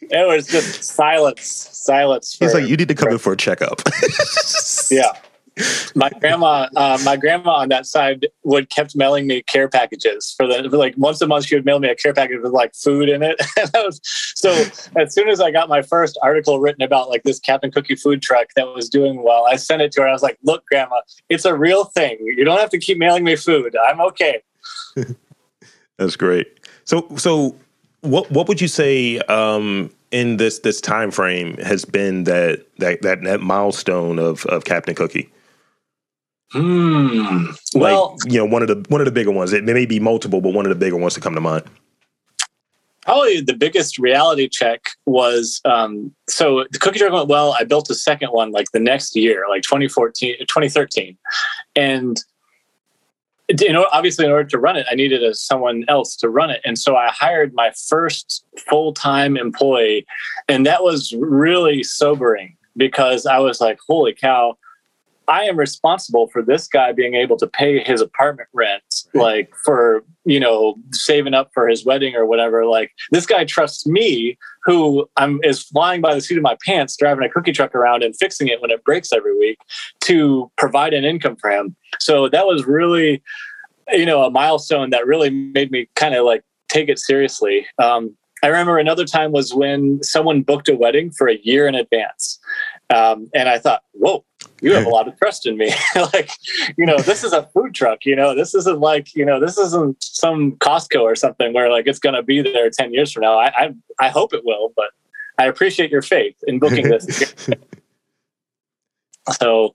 it 0.00 0.26
was 0.26 0.46
just 0.46 0.84
silence, 0.84 1.42
silence. 1.42 2.34
For, 2.34 2.44
He's 2.44 2.54
like, 2.54 2.68
You 2.68 2.76
need 2.76 2.88
to 2.88 2.94
come 2.94 3.08
for, 3.08 3.12
in 3.12 3.18
for 3.18 3.32
a 3.32 3.36
checkup. 3.36 3.82
yeah 4.90 5.12
my 5.94 6.10
grandma, 6.20 6.68
uh, 6.76 6.98
my 7.04 7.16
grandma 7.16 7.54
on 7.54 7.68
that 7.70 7.86
side 7.86 8.26
would 8.44 8.68
kept 8.68 8.94
mailing 8.94 9.26
me 9.26 9.42
care 9.42 9.68
packages 9.68 10.34
for 10.36 10.46
the 10.46 10.62
like 10.76 10.94
once 10.98 11.20
a 11.22 11.26
month. 11.26 11.46
She 11.46 11.54
would 11.54 11.64
mail 11.64 11.78
me 11.78 11.88
a 11.88 11.94
care 11.94 12.12
package 12.12 12.40
with 12.42 12.52
like 12.52 12.74
food 12.74 13.08
in 13.08 13.22
it. 13.22 13.40
was, 13.74 14.00
so 14.34 14.50
as 14.96 15.14
soon 15.14 15.28
as 15.28 15.40
I 15.40 15.50
got 15.50 15.68
my 15.68 15.80
first 15.80 16.18
article 16.22 16.60
written 16.60 16.82
about 16.82 17.08
like 17.08 17.22
this 17.22 17.40
Captain 17.40 17.70
Cookie 17.70 17.96
food 17.96 18.20
truck 18.20 18.48
that 18.56 18.66
was 18.74 18.90
doing 18.90 19.22
well, 19.22 19.46
I 19.46 19.56
sent 19.56 19.80
it 19.80 19.92
to 19.92 20.02
her. 20.02 20.08
I 20.08 20.12
was 20.12 20.22
like, 20.22 20.38
"Look, 20.42 20.64
Grandma, 20.66 21.00
it's 21.30 21.46
a 21.46 21.54
real 21.54 21.84
thing. 21.84 22.18
You 22.20 22.44
don't 22.44 22.58
have 22.58 22.70
to 22.70 22.78
keep 22.78 22.98
mailing 22.98 23.24
me 23.24 23.36
food. 23.36 23.74
I'm 23.88 24.00
okay." 24.02 24.42
That's 25.96 26.16
great. 26.16 26.60
So 26.84 27.06
so 27.16 27.56
what 28.02 28.30
what 28.30 28.48
would 28.48 28.60
you 28.60 28.68
say 28.68 29.18
um, 29.20 29.90
in 30.10 30.36
this 30.36 30.58
this 30.58 30.82
time 30.82 31.10
frame 31.10 31.56
has 31.58 31.86
been 31.86 32.24
that 32.24 32.66
that 32.78 33.00
that, 33.00 33.22
that 33.22 33.40
milestone 33.40 34.18
of 34.18 34.44
of 34.46 34.64
Captain 34.64 34.94
Cookie? 34.94 35.32
Hmm. 36.52 37.46
Well, 37.74 38.16
like, 38.22 38.32
you 38.32 38.38
know, 38.38 38.46
one 38.46 38.62
of 38.62 38.68
the 38.68 38.84
one 38.88 39.00
of 39.00 39.04
the 39.04 39.12
bigger 39.12 39.30
ones. 39.30 39.52
It 39.52 39.64
may 39.64 39.86
be 39.86 39.98
multiple, 39.98 40.40
but 40.40 40.52
one 40.52 40.64
of 40.64 40.70
the 40.70 40.76
bigger 40.76 40.96
ones 40.96 41.14
to 41.14 41.20
come 41.20 41.34
to 41.34 41.40
mind. 41.40 41.64
Probably 43.02 43.40
the 43.40 43.54
biggest 43.54 43.98
reality 43.98 44.48
check 44.48 44.88
was 45.06 45.60
um, 45.64 46.14
so 46.28 46.64
the 46.70 46.78
cookie 46.78 46.98
jar 46.98 47.10
went 47.10 47.28
well. 47.28 47.56
I 47.58 47.64
built 47.64 47.90
a 47.90 47.94
second 47.94 48.30
one 48.30 48.52
like 48.52 48.70
the 48.72 48.80
next 48.80 49.14
year, 49.16 49.44
like 49.48 49.62
2014, 49.62 50.38
2013, 50.40 51.16
and 51.74 52.22
you 53.48 53.72
know, 53.72 53.86
obviously, 53.92 54.24
in 54.24 54.32
order 54.32 54.48
to 54.48 54.58
run 54.58 54.76
it, 54.76 54.86
I 54.90 54.94
needed 54.94 55.22
a, 55.22 55.34
someone 55.34 55.84
else 55.88 56.16
to 56.16 56.28
run 56.28 56.50
it, 56.50 56.60
and 56.64 56.78
so 56.78 56.96
I 56.96 57.08
hired 57.08 57.54
my 57.54 57.72
first 57.88 58.44
full 58.68 58.92
time 58.92 59.36
employee, 59.36 60.04
and 60.48 60.66
that 60.66 60.82
was 60.82 61.12
really 61.16 61.82
sobering 61.82 62.56
because 62.76 63.24
I 63.24 63.38
was 63.38 63.60
like, 63.60 63.78
"Holy 63.86 64.14
cow!" 64.14 64.56
I 65.28 65.44
am 65.44 65.56
responsible 65.58 66.28
for 66.28 66.42
this 66.42 66.68
guy 66.68 66.92
being 66.92 67.14
able 67.14 67.36
to 67.38 67.46
pay 67.46 67.82
his 67.82 68.00
apartment 68.00 68.48
rent, 68.52 69.04
like 69.14 69.52
for, 69.64 70.04
you 70.24 70.38
know, 70.38 70.76
saving 70.92 71.34
up 71.34 71.50
for 71.52 71.68
his 71.68 71.84
wedding 71.84 72.14
or 72.14 72.26
whatever. 72.26 72.64
Like 72.66 72.92
this 73.10 73.26
guy 73.26 73.44
trusts 73.44 73.86
me 73.86 74.38
who 74.64 75.08
I'm 75.16 75.40
is 75.42 75.62
flying 75.62 76.00
by 76.00 76.14
the 76.14 76.20
seat 76.20 76.36
of 76.36 76.42
my 76.42 76.56
pants, 76.64 76.96
driving 76.96 77.24
a 77.24 77.28
cookie 77.28 77.52
truck 77.52 77.74
around 77.74 78.02
and 78.02 78.16
fixing 78.16 78.48
it 78.48 78.60
when 78.60 78.70
it 78.70 78.84
breaks 78.84 79.12
every 79.12 79.36
week 79.36 79.58
to 80.00 80.50
provide 80.56 80.94
an 80.94 81.04
income 81.04 81.36
for 81.36 81.50
him. 81.50 81.76
So 81.98 82.28
that 82.28 82.46
was 82.46 82.66
really, 82.66 83.22
you 83.90 84.06
know, 84.06 84.24
a 84.24 84.30
milestone 84.30 84.90
that 84.90 85.06
really 85.06 85.30
made 85.30 85.70
me 85.70 85.88
kind 85.94 86.14
of 86.14 86.24
like 86.24 86.42
take 86.68 86.88
it 86.88 86.98
seriously. 86.98 87.66
Um, 87.78 88.16
I 88.42 88.48
remember 88.48 88.78
another 88.78 89.04
time 89.04 89.32
was 89.32 89.54
when 89.54 90.02
someone 90.02 90.42
booked 90.42 90.68
a 90.68 90.76
wedding 90.76 91.10
for 91.10 91.28
a 91.28 91.38
year 91.42 91.66
in 91.66 91.74
advance. 91.74 92.38
Um, 92.90 93.28
and 93.34 93.48
I 93.48 93.58
thought, 93.58 93.82
whoa, 93.92 94.24
you 94.60 94.72
have 94.72 94.86
a 94.86 94.90
lot 94.90 95.08
of 95.08 95.18
trust 95.18 95.46
in 95.46 95.56
me. 95.56 95.72
like, 96.12 96.30
you 96.76 96.86
know, 96.86 96.98
this 96.98 97.24
is 97.24 97.32
a 97.32 97.44
food 97.48 97.74
truck, 97.74 98.04
you 98.04 98.16
know, 98.16 98.34
this 98.34 98.54
isn't 98.54 98.80
like, 98.80 99.14
you 99.14 99.24
know, 99.24 99.38
this 99.38 99.58
isn't 99.58 100.02
some 100.02 100.52
Costco 100.52 101.00
or 101.02 101.14
something 101.14 101.52
where 101.52 101.70
like 101.70 101.86
it's 101.86 101.98
going 101.98 102.14
to 102.14 102.22
be 102.22 102.42
there 102.42 102.70
10 102.70 102.94
years 102.94 103.12
from 103.12 103.22
now. 103.22 103.38
I, 103.38 103.46
I, 103.46 103.74
I, 104.00 104.08
hope 104.08 104.32
it 104.32 104.42
will, 104.44 104.72
but 104.76 104.90
I 105.38 105.46
appreciate 105.46 105.90
your 105.90 106.02
faith 106.02 106.36
in 106.46 106.58
booking 106.58 106.88
this. 106.88 107.24
so, 109.32 109.74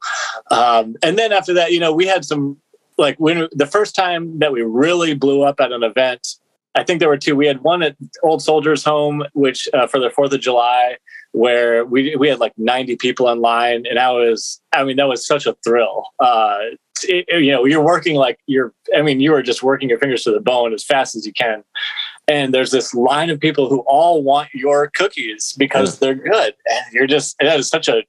um, 0.50 0.96
and 1.04 1.18
then 1.18 1.32
after 1.32 1.54
that, 1.54 1.72
you 1.72 1.80
know, 1.80 1.94
we 1.94 2.08
had 2.08 2.26
some, 2.26 2.58
like 2.98 3.18
when 3.20 3.48
the 3.52 3.68
first 3.68 3.96
time 3.96 4.40
that 4.40 4.52
we 4.52 4.62
really 4.62 5.14
blew 5.14 5.44
up 5.44 5.60
at 5.60 5.72
an 5.72 5.84
event, 5.84 6.36
I 6.76 6.84
think 6.84 7.00
there 7.00 7.10
were 7.10 7.18
two. 7.18 7.36
We 7.36 7.48
had 7.48 7.62
one 7.62 7.84
at 7.84 7.96
Old 8.24 8.42
Soldiers 8.42 8.84
Home, 8.84 9.24
which 9.34 9.68
uh, 9.74 9.88
for 9.88 10.00
the 10.00 10.10
Fourth 10.10 10.32
of 10.32 10.40
July, 10.40 10.98
where 11.34 11.86
we 11.86 12.16
we 12.16 12.30
had 12.30 12.40
like 12.40 12.54
90 12.58 12.96
people 12.98 13.30
in 13.30 13.40
line, 13.42 13.86
and 13.90 14.00
I 14.00 14.12
was, 14.12 14.62
I 14.74 14.84
mean, 14.84 14.98
that 14.98 15.08
was 15.08 15.26
such 15.26 15.46
a 15.46 15.56
thrill. 15.64 16.06
Uh, 16.20 16.60
it, 17.04 17.26
you 17.44 17.52
know, 17.52 17.66
you're 17.66 17.84
working 17.84 18.16
like 18.16 18.40
you're, 18.48 18.74
I 18.96 19.02
mean, 19.02 19.20
you 19.20 19.34
are 19.34 19.42
just 19.42 19.64
working 19.64 19.90
your 19.90 19.98
fingers 19.98 20.24
to 20.24 20.32
the 20.32 20.40
bone 20.40 20.74
as 20.74 20.84
fast 20.84 21.16
as 21.16 21.26
you 21.26 21.34
can, 21.34 21.64
and 22.28 22.54
there's 22.54 22.72
this 22.72 22.94
line 22.94 23.30
of 23.30 23.40
people 23.40 23.68
who 23.68 23.80
all 23.82 24.24
want 24.24 24.50
your 24.54 24.90
cookies 24.96 25.54
because 25.58 26.00
they're 26.00 26.16
good, 26.16 26.54
and 26.70 26.94
you're 26.94 27.08
just, 27.08 27.36
it 27.42 27.48
is 27.48 27.68
such 27.68 27.90
a, 27.90 28.04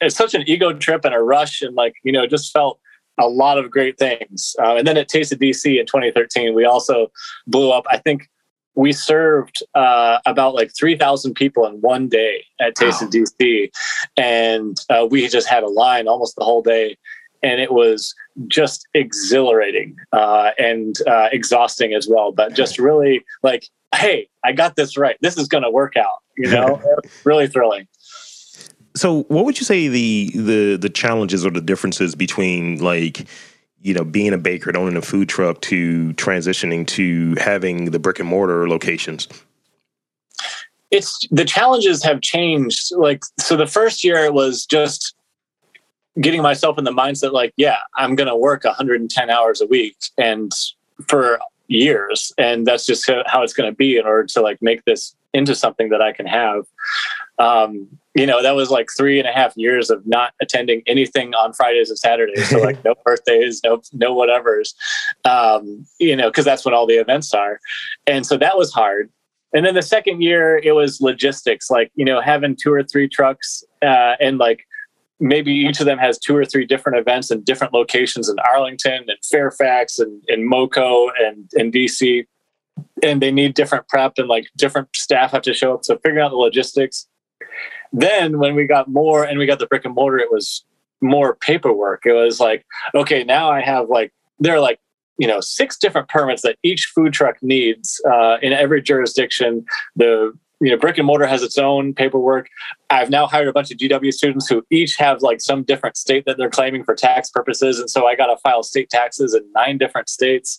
it's 0.00 0.16
such 0.16 0.34
an 0.34 0.44
ego 0.46 0.72
trip 0.72 1.04
and 1.04 1.14
a 1.14 1.20
rush, 1.20 1.62
and 1.62 1.74
like 1.74 1.94
you 2.04 2.12
know, 2.12 2.26
just 2.26 2.52
felt 2.52 2.78
a 3.18 3.28
lot 3.28 3.58
of 3.58 3.70
great 3.70 3.98
things. 3.98 4.56
Uh, 4.58 4.76
and 4.76 4.86
then 4.86 4.96
at 4.96 5.08
Taste 5.08 5.32
of 5.32 5.38
DC 5.38 5.78
in 5.78 5.86
2013, 5.86 6.54
we 6.54 6.64
also 6.64 7.10
blew 7.46 7.70
up. 7.70 7.84
I 7.90 7.98
think 7.98 8.28
we 8.74 8.92
served 8.92 9.62
uh, 9.74 10.18
about 10.26 10.54
like 10.54 10.74
3,000 10.76 11.34
people 11.34 11.66
in 11.66 11.80
one 11.80 12.08
day 12.08 12.44
at 12.60 12.74
Taste 12.74 13.00
wow. 13.00 13.08
of 13.08 13.12
DC. 13.12 13.70
And 14.16 14.76
uh, 14.90 15.06
we 15.08 15.28
just 15.28 15.48
had 15.48 15.62
a 15.62 15.68
line 15.68 16.08
almost 16.08 16.36
the 16.36 16.44
whole 16.44 16.62
day. 16.62 16.96
And 17.42 17.60
it 17.60 17.72
was 17.72 18.14
just 18.48 18.88
exhilarating 18.94 19.96
uh, 20.12 20.50
and 20.58 20.96
uh, 21.06 21.28
exhausting 21.30 21.94
as 21.94 22.08
well. 22.08 22.32
But 22.32 22.54
just 22.54 22.78
really 22.78 23.24
like, 23.42 23.68
hey, 23.94 24.28
I 24.44 24.52
got 24.52 24.76
this 24.76 24.96
right. 24.96 25.16
This 25.20 25.36
is 25.36 25.46
going 25.46 25.62
to 25.62 25.70
work 25.70 25.96
out, 25.96 26.22
you 26.36 26.50
know, 26.50 26.82
really 27.24 27.46
thrilling. 27.46 27.86
So, 28.96 29.24
what 29.24 29.44
would 29.44 29.58
you 29.58 29.64
say 29.64 29.88
the 29.88 30.30
the 30.34 30.76
the 30.76 30.88
challenges 30.88 31.44
or 31.44 31.50
the 31.50 31.60
differences 31.60 32.14
between 32.14 32.78
like 32.78 33.26
you 33.82 33.92
know 33.92 34.04
being 34.04 34.32
a 34.32 34.38
baker 34.38 34.70
and 34.70 34.76
owning 34.76 34.96
a 34.96 35.02
food 35.02 35.28
truck 35.28 35.60
to 35.62 36.12
transitioning 36.14 36.86
to 36.88 37.34
having 37.40 37.90
the 37.90 37.98
brick 37.98 38.20
and 38.20 38.28
mortar 38.28 38.68
locations? 38.68 39.28
It's 40.90 41.26
the 41.30 41.44
challenges 41.44 42.04
have 42.04 42.20
changed. 42.20 42.92
Like, 42.96 43.24
so 43.38 43.56
the 43.56 43.66
first 43.66 44.04
year 44.04 44.18
it 44.18 44.32
was 44.32 44.64
just 44.64 45.14
getting 46.20 46.40
myself 46.40 46.78
in 46.78 46.84
the 46.84 46.92
mindset 46.92 47.32
like, 47.32 47.52
yeah, 47.56 47.78
I'm 47.96 48.14
going 48.14 48.28
to 48.28 48.36
work 48.36 48.62
110 48.62 49.30
hours 49.30 49.60
a 49.60 49.66
week 49.66 49.96
and 50.16 50.52
for 51.08 51.40
years, 51.66 52.32
and 52.38 52.64
that's 52.64 52.86
just 52.86 53.10
how 53.26 53.42
it's 53.42 53.54
going 53.54 53.68
to 53.68 53.74
be 53.74 53.96
in 53.96 54.04
order 54.06 54.24
to 54.24 54.40
like 54.40 54.62
make 54.62 54.84
this 54.84 55.16
into 55.32 55.56
something 55.56 55.88
that 55.88 56.00
I 56.00 56.12
can 56.12 56.26
have. 56.26 56.64
Um, 57.40 57.98
you 58.14 58.26
know, 58.26 58.42
that 58.42 58.54
was 58.54 58.70
like 58.70 58.88
three 58.96 59.18
and 59.18 59.28
a 59.28 59.32
half 59.32 59.52
years 59.56 59.90
of 59.90 60.06
not 60.06 60.32
attending 60.40 60.82
anything 60.86 61.34
on 61.34 61.52
Fridays 61.52 61.90
and 61.90 61.98
Saturdays. 61.98 62.48
So 62.48 62.58
like 62.58 62.82
no 62.84 62.94
birthdays, 63.04 63.60
no 63.64 63.82
no 63.92 64.14
whatever's, 64.14 64.74
um, 65.24 65.84
you 65.98 66.14
know, 66.14 66.30
because 66.30 66.44
that's 66.44 66.64
when 66.64 66.74
all 66.74 66.86
the 66.86 66.94
events 66.94 67.34
are. 67.34 67.58
And 68.06 68.24
so 68.24 68.36
that 68.36 68.56
was 68.56 68.72
hard. 68.72 69.10
And 69.52 69.64
then 69.64 69.74
the 69.74 69.82
second 69.82 70.20
year, 70.20 70.58
it 70.62 70.72
was 70.72 71.00
logistics, 71.00 71.70
like 71.70 71.90
you 71.94 72.04
know, 72.04 72.20
having 72.20 72.56
two 72.56 72.72
or 72.72 72.84
three 72.84 73.08
trucks 73.08 73.64
uh, 73.82 74.14
and 74.20 74.38
like 74.38 74.64
maybe 75.20 75.52
each 75.52 75.80
of 75.80 75.86
them 75.86 75.98
has 75.98 76.18
two 76.18 76.36
or 76.36 76.44
three 76.44 76.66
different 76.66 76.98
events 76.98 77.30
in 77.30 77.42
different 77.42 77.72
locations 77.72 78.28
in 78.28 78.36
Arlington 78.48 79.04
and 79.08 79.18
Fairfax 79.30 79.98
and, 79.98 80.22
in 80.28 80.48
Moco 80.48 81.08
and, 81.18 81.50
in 81.54 81.70
DC. 81.70 82.26
And 83.02 83.22
they 83.22 83.30
need 83.30 83.54
different 83.54 83.88
prep 83.88 84.14
and 84.18 84.28
like 84.28 84.46
different 84.56 84.88
staff 84.94 85.30
have 85.30 85.42
to 85.42 85.54
show 85.54 85.74
up. 85.74 85.84
So 85.84 85.96
figuring 85.98 86.24
out 86.24 86.30
the 86.30 86.36
logistics 86.36 87.06
Then 87.92 88.38
when 88.38 88.54
we 88.54 88.66
got 88.66 88.88
more 88.88 89.24
and 89.24 89.38
we 89.38 89.46
got 89.46 89.58
the 89.58 89.66
brick 89.66 89.84
and 89.84 89.94
mortar, 89.94 90.18
it 90.18 90.30
was 90.30 90.64
more 91.00 91.36
paperwork. 91.36 92.04
It 92.06 92.12
was 92.12 92.40
like, 92.40 92.64
okay, 92.94 93.24
now 93.24 93.50
I 93.50 93.60
have 93.60 93.88
like 93.88 94.12
there 94.40 94.54
are 94.54 94.60
like 94.60 94.80
you 95.18 95.28
know 95.28 95.40
six 95.40 95.76
different 95.76 96.08
permits 96.08 96.42
that 96.42 96.56
each 96.62 96.86
food 96.86 97.12
truck 97.12 97.36
needs 97.42 98.00
uh, 98.10 98.38
in 98.42 98.52
every 98.52 98.82
jurisdiction. 98.82 99.64
The 99.96 100.36
you 100.60 100.70
know 100.70 100.76
brick 100.76 100.98
and 100.98 101.06
mortar 101.06 101.26
has 101.26 101.42
its 101.42 101.58
own 101.58 101.94
paperwork. 101.94 102.48
I've 102.90 103.10
now 103.10 103.26
hired 103.26 103.48
a 103.48 103.52
bunch 103.52 103.70
of 103.70 103.78
GW 103.78 104.12
students 104.12 104.48
who 104.48 104.64
each 104.70 104.96
have 104.96 105.22
like 105.22 105.40
some 105.40 105.62
different 105.62 105.96
state 105.96 106.24
that 106.26 106.36
they're 106.36 106.50
claiming 106.50 106.84
for 106.84 106.94
tax 106.94 107.30
purposes, 107.30 107.78
and 107.78 107.88
so 107.88 108.06
I 108.06 108.16
got 108.16 108.26
to 108.26 108.36
file 108.38 108.62
state 108.62 108.90
taxes 108.90 109.34
in 109.34 109.44
nine 109.54 109.78
different 109.78 110.08
states. 110.08 110.58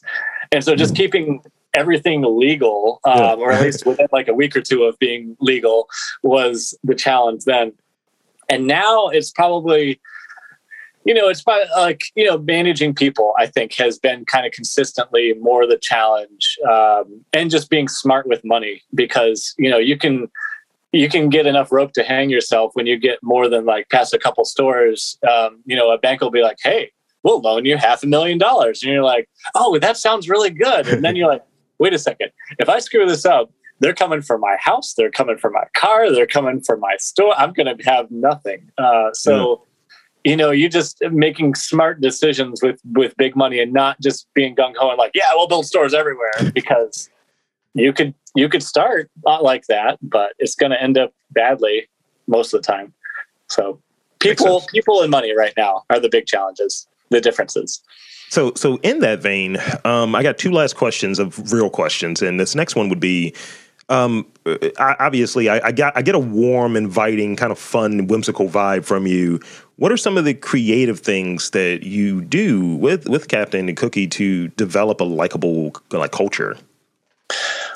And 0.52 0.64
so 0.64 0.76
just 0.76 0.96
keeping 0.96 1.42
everything 1.76 2.24
legal, 2.28 3.00
um, 3.06 3.18
yeah. 3.18 3.34
or 3.34 3.52
at 3.52 3.62
least 3.62 3.86
within 3.86 4.08
like 4.12 4.28
a 4.28 4.34
week 4.34 4.56
or 4.56 4.62
two 4.62 4.84
of 4.84 4.98
being 5.00 5.36
legal, 5.40 5.88
was 6.24 6.78
the 6.84 6.96
challenge 6.96 7.46
then. 7.46 7.74
And 8.50 8.68
now 8.68 9.08
it's 9.08 9.32
probably 9.32 10.00
you 11.06 11.14
know, 11.14 11.30
it's 11.30 11.44
by 11.44 11.64
like 11.78 12.02
you 12.16 12.26
know, 12.26 12.40
managing 12.40 12.96
people. 12.96 13.34
I 13.38 13.46
think 13.46 13.76
has 13.76 14.00
been 14.00 14.26
kind 14.26 14.46
of 14.46 14.52
consistently 14.52 15.34
more 15.40 15.68
the 15.68 15.78
challenge, 15.78 16.58
um, 16.70 17.24
and 17.32 17.52
just 17.52 17.70
being 17.70 17.88
smart 17.88 18.28
with 18.28 18.44
money 18.44 18.82
because 18.94 19.54
you 19.58 19.70
know 19.70 19.78
you 19.78 19.98
can 19.98 20.28
you 20.92 21.08
can 21.08 21.30
get 21.30 21.46
enough 21.46 21.72
rope 21.72 21.94
to 21.94 22.04
hang 22.04 22.32
yourself 22.32 22.72
when 22.74 22.88
you 22.88 22.98
get 22.98 23.20
more 23.22 23.48
than 23.48 23.66
like 23.66 23.88
past 23.90 24.14
a 24.14 24.20
couple 24.20 24.44
stores. 24.46 25.18
Um, 25.30 25.62
you 25.66 25.76
know, 25.76 25.92
a 25.92 25.98
bank 26.00 26.22
will 26.22 26.32
be 26.32 26.42
like, 26.42 26.58
"Hey, 26.64 26.92
we'll 27.22 27.40
loan 27.40 27.66
you 27.66 27.78
half 27.78 28.02
a 28.02 28.08
million 28.08 28.40
dollars," 28.40 28.82
and 28.82 28.92
you're 28.92 29.04
like, 29.04 29.30
"Oh, 29.54 29.78
that 29.78 29.98
sounds 29.98 30.28
really 30.28 30.50
good," 30.50 30.88
and 30.88 31.06
then 31.06 31.16
you're 31.16 31.30
like, 31.30 31.44
"Wait 31.80 31.94
a 31.94 32.00
second, 32.00 32.32
if 32.60 32.70
I 32.70 32.80
screw 32.80 33.06
this 33.06 33.26
up." 33.26 33.52
They're 33.82 33.94
coming 33.94 34.22
for 34.22 34.38
my 34.38 34.56
house. 34.58 34.94
They're 34.94 35.12
coming 35.12 35.38
for 35.38 35.50
my 35.50 35.66
car. 35.74 36.10
They're 36.10 36.26
coming 36.26 36.62
for 36.62 36.78
my 36.78 36.96
store. 36.98 37.34
I'm 37.38 37.52
going 37.52 37.78
to 37.78 37.84
have 37.84 38.10
nothing. 38.10 38.72
Uh, 38.78 39.12
so, 39.12 39.64
you 40.24 40.38
know, 40.38 40.52
you 40.52 40.70
just 40.70 41.02
making 41.12 41.56
smart 41.56 42.00
decisions 42.00 42.62
with 42.64 42.80
with 42.94 43.16
big 43.18 43.36
money 43.36 43.60
and 43.60 43.74
not 43.74 44.00
just 44.00 44.28
being 44.34 44.56
gung 44.56 44.76
ho 44.78 44.90
and 44.90 44.98
like, 44.98 45.12
yeah, 45.14 45.26
we'll 45.34 45.50
build 45.50 45.66
stores 45.66 45.94
everywhere 45.94 46.32
because 46.54 47.10
you 47.74 47.92
could 47.92 48.14
you 48.34 48.50
could 48.50 48.64
start 48.64 49.12
not 49.26 49.44
like 49.44 49.66
that, 49.68 50.00
but 50.02 50.34
it's 50.40 50.56
going 50.56 50.72
to 50.72 50.82
end 50.82 50.98
up 50.98 51.14
badly 51.32 51.88
most 52.28 52.54
of 52.54 52.62
the 52.62 52.66
time. 52.66 52.94
So 53.48 53.82
people 54.20 54.64
people 54.72 55.02
and 55.02 55.12
money 55.12 55.36
right 55.36 55.54
now 55.56 55.84
are 55.90 56.00
the 56.00 56.10
big 56.10 56.26
challenges, 56.26 56.88
the 57.10 57.22
differences. 57.22 57.82
So, 58.30 58.54
so 58.56 58.78
in 58.78 59.00
that 59.00 59.22
vein, 59.22 59.58
um, 59.86 60.16
I 60.16 60.24
got 60.24 60.38
two 60.38 60.52
last 60.52 60.76
questions 60.76 61.20
of 61.20 61.52
real 61.52 61.70
questions, 61.70 62.22
and 62.22 62.40
this 62.40 62.56
next 62.56 62.76
one 62.76 62.90
would 62.90 63.00
be: 63.00 63.34
um, 63.90 64.26
I, 64.46 64.96
obviously, 65.00 65.50
I, 65.50 65.68
I, 65.68 65.72
got 65.72 65.96
I 65.96 66.02
get 66.02 66.16
a 66.16 66.20
warm, 66.20 66.76
inviting, 66.76 67.36
kind 67.36 67.52
of 67.52 67.60
fun, 67.60 68.08
whimsical 68.08 68.50
vibe 68.50 68.84
from 68.84 69.06
you. 69.06 69.40
What 69.78 69.92
are 69.92 69.98
some 69.98 70.18
of 70.18 70.26
the 70.26 70.34
creative 70.34 71.00
things 71.00 71.52
that 71.52 71.84
you 71.84 72.22
do 72.22 72.76
with 72.78 73.08
with 73.08 73.28
Captain 73.28 73.68
and 73.68 73.78
Cookie 73.78 74.08
to 74.08 74.48
develop 74.50 75.02
a 75.02 75.04
likable 75.04 75.74
like 75.92 76.12
culture? 76.12 76.58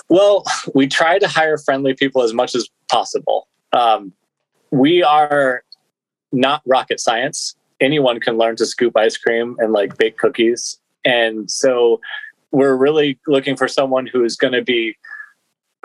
Well, 0.09 0.43
we 0.73 0.87
try 0.87 1.19
to 1.19 1.27
hire 1.27 1.57
friendly 1.57 1.93
people 1.93 2.23
as 2.23 2.33
much 2.33 2.55
as 2.55 2.67
possible. 2.89 3.47
Um, 3.73 4.11
we 4.71 5.03
are 5.03 5.63
not 6.31 6.61
rocket 6.65 6.99
science. 6.99 7.55
Anyone 7.79 8.19
can 8.19 8.37
learn 8.37 8.55
to 8.57 8.65
scoop 8.65 8.95
ice 8.97 9.17
cream 9.17 9.55
and 9.59 9.73
like 9.73 9.97
bake 9.97 10.17
cookies, 10.17 10.79
and 11.05 11.49
so 11.49 12.01
we're 12.51 12.75
really 12.75 13.19
looking 13.27 13.55
for 13.55 13.67
someone 13.67 14.07
who 14.07 14.23
is 14.23 14.35
going 14.35 14.53
to 14.53 14.63
be 14.63 14.95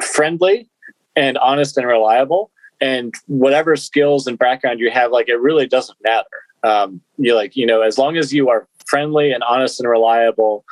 friendly 0.03 0.69
and 1.15 1.37
honest 1.39 1.77
and 1.77 1.87
reliable. 1.87 2.51
And 2.81 3.15
whatever 3.27 3.77
skills 3.77 4.27
and 4.27 4.39
background 4.39 4.81
you 4.81 4.91
have 4.91 5.13
like 5.13 5.29
it 5.29 5.37
really 5.37 5.67
doesn't 5.67 5.99
matter. 6.03 6.27
Um, 6.65 7.01
you 7.19 7.35
like 7.35 7.57
you 7.57 7.67
know 7.67 7.83
as 7.83 7.99
long 7.99 8.17
as 8.17 8.33
you 8.33 8.49
are 8.49 8.67
friendly 8.87 9.33
and 9.33 9.43
honest 9.45 9.81
and 9.81 9.89
reliable 9.89 10.65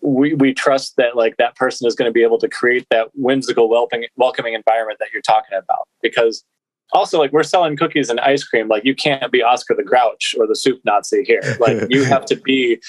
we, 0.00 0.34
we 0.34 0.54
trust 0.54 0.96
that 0.96 1.16
like 1.16 1.36
that 1.38 1.56
person 1.56 1.86
is 1.86 1.94
going 1.94 2.08
to 2.08 2.12
be 2.12 2.22
able 2.22 2.38
to 2.38 2.48
create 2.48 2.86
that 2.90 3.08
whimsical 3.14 3.68
welcoming 3.68 4.08
welcoming 4.16 4.54
environment 4.54 4.98
that 5.00 5.08
you're 5.12 5.22
talking 5.22 5.56
about. 5.56 5.88
Because 6.02 6.44
also 6.92 7.18
like 7.18 7.32
we're 7.32 7.42
selling 7.42 7.76
cookies 7.76 8.08
and 8.08 8.20
ice 8.20 8.44
cream 8.44 8.68
like 8.68 8.84
you 8.84 8.94
can't 8.94 9.30
be 9.30 9.42
oscar 9.42 9.74
the 9.74 9.82
grouch 9.82 10.34
or 10.38 10.46
the 10.46 10.56
soup 10.56 10.80
nazi 10.84 11.22
here 11.24 11.42
like 11.60 11.76
you 11.90 12.04
have 12.04 12.24
to 12.24 12.36
be 12.36 12.80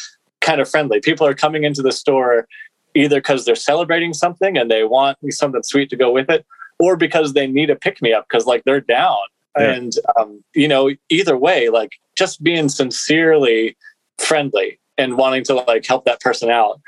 kind 0.42 0.62
of 0.62 0.70
friendly 0.70 1.00
people 1.00 1.28
are 1.28 1.34
coming 1.34 1.64
into 1.64 1.82
the 1.82 1.92
store 1.92 2.48
either 2.96 3.18
because 3.18 3.46
they're 3.46 3.56
celebrating 3.56 4.14
something 4.14 4.58
and 4.58 4.70
they 4.70 4.84
want 4.84 5.18
something 5.30 5.64
sweet 5.64 5.90
to 5.90 5.96
go 5.96 6.12
with 6.12 6.30
it, 6.30 6.46
or 6.80 6.96
because 6.96 7.34
they 7.34 7.48
need 7.48 7.70
a 7.70 7.76
pick 7.76 8.02
me 8.02 8.14
up 8.14 8.26
because 8.30 8.46
like 8.46 8.64
they're 8.64 8.82
down. 8.82 9.18
Yeah. 9.58 9.74
And 9.74 9.94
um, 10.18 10.44
you 10.54 10.68
know, 10.68 10.92
either 11.10 11.38
way, 11.38 11.70
like 11.70 11.92
just 12.18 12.44
being 12.44 12.70
sincerely 12.70 13.76
friendly 14.18 14.80
and 14.98 15.18
wanting 15.18 15.44
to 15.46 15.54
like 15.54 15.86
help 15.86 16.06
that 16.06 16.22
person 16.22 16.50
out 16.50 16.80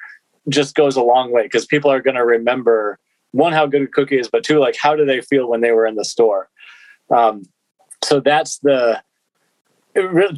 just 0.49 0.75
goes 0.75 0.95
a 0.95 1.01
long 1.01 1.31
way 1.31 1.43
because 1.43 1.65
people 1.65 1.91
are 1.91 2.01
going 2.01 2.15
to 2.15 2.25
remember 2.25 2.97
one 3.31 3.53
how 3.53 3.65
good 3.65 3.83
a 3.83 3.87
cookie 3.87 4.19
is, 4.19 4.29
but 4.29 4.43
two 4.43 4.59
like 4.59 4.75
how 4.75 4.95
do 4.95 5.05
they 5.05 5.21
feel 5.21 5.47
when 5.47 5.61
they 5.61 5.71
were 5.71 5.85
in 5.85 5.95
the 5.95 6.05
store. 6.05 6.49
Um, 7.13 7.43
so 8.03 8.19
that's 8.19 8.59
the 8.59 9.01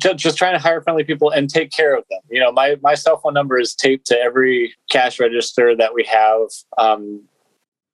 just 0.06 0.38
trying 0.38 0.54
to 0.54 0.60
hire 0.60 0.82
friendly 0.82 1.04
people 1.04 1.30
and 1.30 1.50
take 1.50 1.72
care 1.72 1.96
of 1.96 2.04
them. 2.10 2.20
You 2.30 2.40
know, 2.40 2.52
my 2.52 2.78
my 2.82 2.96
cell 2.96 3.18
phone 3.18 3.34
number 3.34 3.60
is 3.60 3.76
taped 3.76 4.08
to 4.08 4.20
every 4.20 4.74
cash 4.90 5.20
register 5.20 5.76
that 5.76 5.94
we 5.94 6.04
have. 6.06 6.48
Um, 6.78 7.24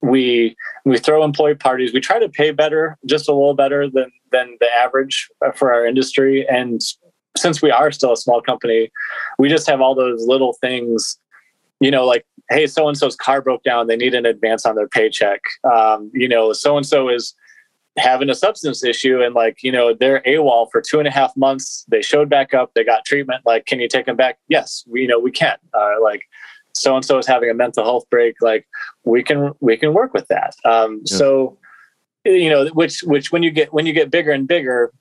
we 0.02 0.56
we 0.86 0.98
throw 0.98 1.24
employee 1.24 1.56
parties. 1.56 1.94
We 1.94 2.00
try 2.00 2.20
to 2.20 2.30
pay 2.30 2.52
better, 2.52 2.98
just 3.06 3.28
a 3.28 3.34
little 3.34 3.56
better 3.56 3.90
than 3.90 4.12
than 4.32 4.58
the 4.60 4.68
average 4.74 5.30
for 5.56 5.74
our 5.74 5.86
industry. 5.86 6.48
And 6.48 6.82
since 7.36 7.62
we 7.62 7.72
are 7.72 7.92
still 7.92 8.14
a 8.14 8.18
small 8.18 8.42
company, 8.42 8.92
we 9.38 9.50
just 9.50 9.68
have 9.68 9.82
all 9.82 9.96
those 9.96 10.26
little 10.26 10.54
things. 10.62 11.18
You 11.82 11.92
know, 11.92 12.06
like 12.06 12.26
hey, 12.50 12.68
so 12.68 12.88
and 12.88 12.98
so's 12.98 13.16
car 13.16 13.42
broke 13.42 13.64
down. 13.64 13.88
They 13.88 13.98
need 13.98 14.16
an 14.16 14.26
advance 14.26 14.66
on 14.66 14.76
their 14.76 14.88
paycheck. 14.88 15.42
Um, 15.70 16.10
you 16.14 16.28
know, 16.28 16.54
so 16.54 16.78
and 16.78 16.86
so 16.86 17.10
is 17.10 17.34
having 18.00 18.30
a 18.30 18.36
substance 18.36 18.84
issue 18.84 19.22
and 19.22 19.36
like 19.36 19.62
you 19.64 19.72
know 19.72 19.94
they're 19.94 20.22
AWOL 20.22 20.68
for 20.72 20.82
two 20.82 21.00
and 21.00 21.08
a 21.08 21.12
half 21.12 21.36
months. 21.36 21.86
They 21.88 22.02
showed 22.02 22.30
back 22.30 22.54
up. 22.54 22.72
They 22.74 22.84
got 22.84 23.06
treatment. 23.06 23.46
Like, 23.46 23.66
can 23.66 23.80
you 23.80 23.88
take 23.88 24.06
them 24.06 24.16
back? 24.16 24.40
Yes, 24.48 24.84
we 24.88 25.02
you 25.02 25.08
know 25.08 25.20
we 25.20 25.32
can. 25.32 25.58
Uh, 25.74 25.96
like, 26.02 26.22
so 26.74 26.96
and 26.96 27.06
so 27.06 27.18
is 27.18 27.28
having 27.28 27.50
a 27.50 27.54
mental 27.54 27.84
health 27.84 28.10
break. 28.10 28.36
Like, 28.42 28.68
we 29.04 29.24
can 29.24 29.54
we 29.60 29.78
can 29.78 29.94
work 29.94 30.14
with 30.14 30.28
that. 30.28 30.56
Um, 30.66 31.02
yeah. 31.06 31.18
So, 31.18 31.58
you 32.26 32.50
know, 32.50 32.68
which 32.68 33.02
which 33.04 33.32
when 33.32 33.44
you 33.44 33.52
get 33.52 33.74
when 33.74 33.86
you 33.86 33.94
get 33.94 34.12
bigger 34.12 34.32
and 34.32 34.48
bigger, 34.48 34.92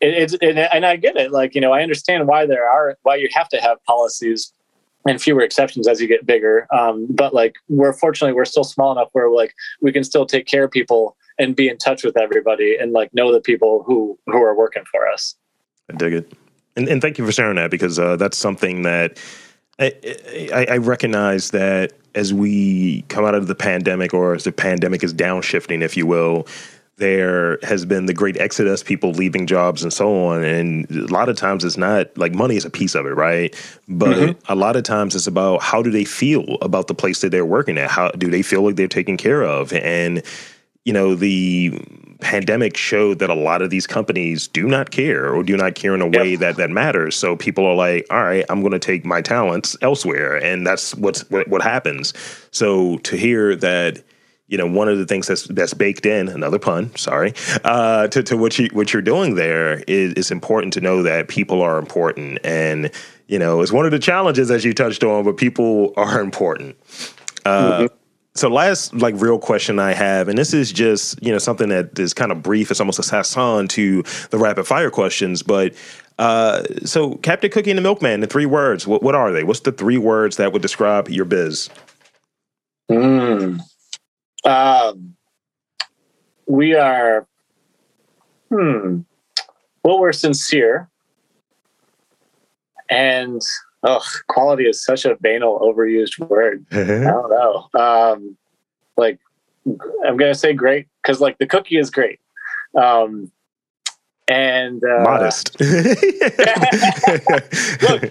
it, 0.00 0.14
it's 0.14 0.34
it, 0.40 0.56
and 0.58 0.86
I 0.86 0.96
get 0.96 1.16
it. 1.16 1.32
Like, 1.32 1.54
you 1.54 1.60
know, 1.60 1.72
I 1.72 1.82
understand 1.82 2.26
why 2.26 2.46
there 2.46 2.68
are 2.68 2.96
why 3.02 3.16
you 3.16 3.28
have 3.32 3.48
to 3.50 3.60
have 3.60 3.82
policies 3.84 4.52
and 5.06 5.20
fewer 5.20 5.40
exceptions 5.40 5.88
as 5.88 6.00
you 6.00 6.08
get 6.08 6.26
bigger. 6.26 6.66
Um, 6.72 7.06
but 7.10 7.32
like, 7.32 7.54
we're 7.68 7.92
fortunately 7.92 8.34
we're 8.34 8.44
still 8.44 8.64
small 8.64 8.92
enough 8.92 9.08
where 9.12 9.30
like 9.30 9.54
we 9.80 9.92
can 9.92 10.04
still 10.04 10.26
take 10.26 10.46
care 10.46 10.64
of 10.64 10.70
people 10.70 11.16
and 11.38 11.54
be 11.54 11.68
in 11.68 11.78
touch 11.78 12.04
with 12.04 12.16
everybody 12.16 12.76
and 12.76 12.92
like 12.92 13.12
know 13.14 13.32
the 13.32 13.40
people 13.40 13.82
who 13.86 14.18
who 14.26 14.42
are 14.42 14.56
working 14.56 14.84
for 14.90 15.08
us. 15.08 15.36
I 15.90 15.96
dig 15.96 16.12
it, 16.12 16.32
and 16.76 16.88
and 16.88 17.00
thank 17.00 17.18
you 17.18 17.26
for 17.26 17.32
sharing 17.32 17.56
that 17.56 17.70
because 17.70 17.98
uh, 17.98 18.16
that's 18.16 18.36
something 18.36 18.82
that. 18.82 19.18
I, 19.80 19.92
I, 20.52 20.66
I 20.70 20.76
recognize 20.78 21.52
that 21.52 21.92
as 22.16 22.34
we 22.34 23.02
come 23.02 23.24
out 23.24 23.36
of 23.36 23.46
the 23.46 23.54
pandemic, 23.54 24.12
or 24.12 24.34
as 24.34 24.42
the 24.42 24.50
pandemic 24.50 25.04
is 25.04 25.14
downshifting, 25.14 25.82
if 25.82 25.96
you 25.96 26.04
will, 26.04 26.48
there 26.98 27.58
has 27.62 27.84
been 27.84 28.06
the 28.06 28.12
great 28.12 28.36
exodus, 28.38 28.82
people 28.82 29.12
leaving 29.12 29.46
jobs 29.46 29.82
and 29.82 29.92
so 29.92 30.26
on. 30.26 30.44
And 30.44 30.90
a 30.90 31.06
lot 31.06 31.28
of 31.28 31.36
times 31.36 31.64
it's 31.64 31.76
not 31.76 32.16
like 32.18 32.34
money 32.34 32.56
is 32.56 32.64
a 32.64 32.70
piece 32.70 32.94
of 32.94 33.06
it, 33.06 33.10
right? 33.10 33.54
But 33.88 34.16
mm-hmm. 34.16 34.52
a 34.52 34.56
lot 34.56 34.76
of 34.76 34.82
times 34.82 35.14
it's 35.14 35.28
about 35.28 35.62
how 35.62 35.80
do 35.80 35.90
they 35.90 36.04
feel 36.04 36.58
about 36.60 36.88
the 36.88 36.94
place 36.94 37.20
that 37.20 37.30
they're 37.30 37.46
working 37.46 37.78
at? 37.78 37.90
How 37.90 38.10
do 38.10 38.28
they 38.28 38.42
feel 38.42 38.62
like 38.62 38.76
they're 38.76 38.88
taken 38.88 39.16
care 39.16 39.42
of? 39.42 39.72
And 39.72 40.22
you 40.88 40.94
know, 40.94 41.14
the 41.14 41.78
pandemic 42.20 42.74
showed 42.78 43.18
that 43.18 43.28
a 43.28 43.34
lot 43.34 43.60
of 43.60 43.68
these 43.68 43.86
companies 43.86 44.48
do 44.48 44.66
not 44.66 44.90
care 44.90 45.34
or 45.34 45.42
do 45.42 45.54
not 45.54 45.74
care 45.74 45.94
in 45.94 46.00
a 46.00 46.06
way 46.06 46.30
yep. 46.30 46.40
that 46.40 46.56
that 46.56 46.70
matters. 46.70 47.14
So 47.14 47.36
people 47.36 47.66
are 47.66 47.74
like, 47.74 48.06
all 48.08 48.22
right, 48.22 48.42
I'm 48.48 48.62
going 48.62 48.72
to 48.72 48.78
take 48.78 49.04
my 49.04 49.20
talents 49.20 49.76
elsewhere, 49.82 50.42
and 50.42 50.66
that's 50.66 50.94
what's 50.94 51.28
what, 51.28 51.46
what 51.46 51.60
happens. 51.60 52.14
So 52.52 52.96
to 53.00 53.16
hear 53.18 53.54
that 53.56 54.02
you 54.46 54.56
know 54.56 54.66
one 54.66 54.88
of 54.88 54.96
the 54.96 55.04
things 55.04 55.26
that's 55.26 55.44
that's 55.48 55.74
baked 55.74 56.06
in 56.06 56.30
another 56.30 56.58
pun 56.58 56.96
sorry 56.96 57.34
uh, 57.64 58.08
to, 58.08 58.22
to 58.22 58.34
what 58.38 58.58
you 58.58 58.70
what 58.72 58.94
you're 58.94 59.02
doing 59.02 59.34
there 59.34 59.80
is, 59.86 60.14
is 60.14 60.30
important 60.30 60.72
to 60.72 60.80
know 60.80 61.02
that 61.02 61.28
people 61.28 61.60
are 61.60 61.78
important 61.78 62.38
and 62.44 62.90
you 63.26 63.38
know 63.38 63.60
it's 63.60 63.72
one 63.72 63.84
of 63.84 63.90
the 63.90 63.98
challenges 63.98 64.50
as 64.50 64.64
you 64.64 64.72
touched 64.72 65.04
on 65.04 65.22
but 65.22 65.36
people 65.36 65.92
are 65.98 66.18
important 66.18 66.74
uh, 67.44 67.80
mm-hmm 67.80 67.97
so 68.34 68.48
last 68.48 68.94
like 68.94 69.14
real 69.18 69.38
question 69.38 69.78
I 69.78 69.92
have, 69.92 70.28
and 70.28 70.38
this 70.38 70.54
is 70.54 70.72
just 70.72 71.22
you 71.22 71.32
know 71.32 71.38
something 71.38 71.68
that 71.68 71.98
is 71.98 72.14
kind 72.14 72.32
of 72.32 72.42
brief. 72.42 72.70
It's 72.70 72.80
almost 72.80 72.98
a 72.98 73.02
sasson 73.02 73.68
to 73.70 74.02
the 74.30 74.38
rapid 74.38 74.66
fire 74.66 74.90
questions, 74.90 75.42
but 75.42 75.74
uh, 76.18 76.62
so 76.84 77.16
Captain 77.16 77.50
Cookie 77.50 77.70
and 77.70 77.78
the 77.78 77.82
Milkman, 77.82 78.20
the 78.20 78.26
three 78.26 78.46
words. 78.46 78.86
What 78.86 79.02
what 79.02 79.14
are 79.14 79.32
they? 79.32 79.44
What's 79.44 79.60
the 79.60 79.72
three 79.72 79.98
words 79.98 80.36
that 80.36 80.52
would 80.52 80.62
describe 80.62 81.08
your 81.08 81.24
biz? 81.24 81.70
Mm. 82.90 83.60
Um, 84.44 85.16
we 86.46 86.74
are 86.74 87.26
Hmm. 88.50 89.00
Well, 89.84 90.00
we're 90.00 90.12
sincere, 90.12 90.88
and 92.88 93.40
oh, 93.82 94.04
quality 94.28 94.64
is 94.64 94.84
such 94.84 95.04
a 95.04 95.16
banal, 95.20 95.58
overused 95.60 96.18
word. 96.18 96.66
I 96.72 96.84
don't 96.84 97.30
know. 97.30 97.68
Um, 97.78 98.36
like, 98.96 99.18
I'm 100.04 100.16
gonna 100.16 100.34
say 100.34 100.52
great 100.52 100.88
because 101.02 101.20
like 101.20 101.38
the 101.38 101.46
cookie 101.46 101.78
is 101.78 101.90
great. 101.90 102.20
Um, 102.76 103.30
and 104.28 104.82
uh, 104.84 105.02
modest. 105.02 105.56
Look, 105.60 105.70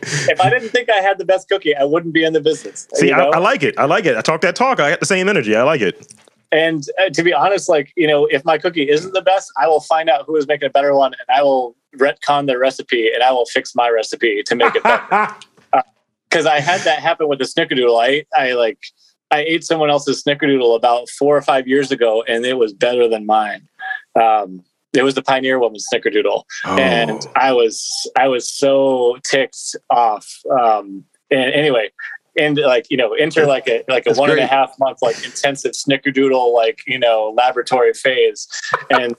if 0.02 0.42
I 0.42 0.50
didn't 0.50 0.70
think 0.70 0.90
I 0.90 0.98
had 0.98 1.18
the 1.20 1.26
best 1.26 1.48
cookie, 1.48 1.76
I 1.76 1.84
wouldn't 1.84 2.14
be 2.14 2.24
in 2.24 2.34
the 2.34 2.42
business. 2.42 2.88
See, 2.96 3.12
I, 3.12 3.26
I, 3.26 3.38
like 3.38 3.64
it. 3.64 3.78
I 3.78 3.86
like 3.86 4.06
it. 4.06 4.18
I 4.18 4.22
talk 4.22 4.42
that 4.42 4.56
talk. 4.56 4.80
I 4.80 4.90
got 4.90 5.00
the 5.00 5.06
same 5.06 5.30
energy. 5.30 5.56
I 5.56 5.64
like 5.64 5.82
it. 5.82 6.12
And 6.52 6.84
uh, 7.00 7.10
to 7.10 7.24
be 7.24 7.34
honest, 7.34 7.70
like 7.70 7.94
you 7.96 8.08
know, 8.08 8.26
if 8.26 8.44
my 8.46 8.58
cookie 8.58 8.90
isn't 8.90 9.14
the 9.14 9.22
best, 9.22 9.52
I 9.58 9.68
will 9.68 9.82
find 9.82 10.10
out 10.10 10.26
who 10.26 10.36
is 10.38 10.48
making 10.48 10.68
a 10.68 10.72
better 10.72 10.96
one, 10.96 11.14
and 11.14 11.38
I 11.38 11.44
will 11.44 11.76
retcon 11.96 12.48
their 12.48 12.60
recipe, 12.60 13.12
and 13.14 13.22
I 13.22 13.32
will 13.32 13.46
fix 13.46 13.76
my 13.76 13.90
recipe 13.90 14.44
to 14.44 14.56
make 14.56 14.76
it 14.76 14.84
better. 14.84 15.36
Because 16.30 16.46
I 16.46 16.60
had 16.60 16.82
that 16.82 17.00
happen 17.00 17.28
with 17.28 17.40
the 17.40 17.46
snickerdoodle. 17.46 18.02
I 18.02 18.26
I 18.36 18.54
like 18.54 18.80
I 19.32 19.42
ate 19.42 19.64
someone 19.64 19.90
else's 19.90 20.24
snickerdoodle 20.24 20.76
about 20.76 21.10
four 21.10 21.36
or 21.36 21.42
five 21.42 21.68
years 21.68 21.92
ago, 21.92 22.24
and 22.28 22.46
it 22.46 22.58
was 22.58 22.74
better 22.74 23.08
than 23.08 23.26
mine. 23.26 23.68
Um, 24.20 24.64
it 24.94 25.04
was 25.04 25.16
the 25.16 25.22
Pioneer 25.22 25.60
Woman 25.60 25.80
Snickerdoodle, 25.94 26.44
oh. 26.66 26.78
and 26.78 27.28
I 27.36 27.52
was 27.52 28.10
I 28.18 28.28
was 28.28 28.50
so 28.50 29.18
ticked 29.24 29.76
off. 29.90 30.42
Um, 30.60 31.04
and 31.30 31.54
anyway, 31.54 31.92
and 32.38 32.58
like 32.58 32.88
you 32.90 32.98
know, 32.98 33.14
enter 33.14 33.46
like 33.46 33.68
a 33.68 33.84
like 33.88 34.06
a 34.06 34.10
That's 34.10 34.20
one 34.20 34.30
great. 34.30 34.40
and 34.40 34.50
a 34.50 34.54
half 34.54 34.74
month 34.80 35.00
like 35.02 35.24
intensive 35.26 35.74
Snickerdoodle 35.74 36.54
like 36.54 36.80
you 36.88 37.00
know 37.00 37.34
laboratory 37.36 37.94
phase, 37.94 38.48
and 38.90 39.16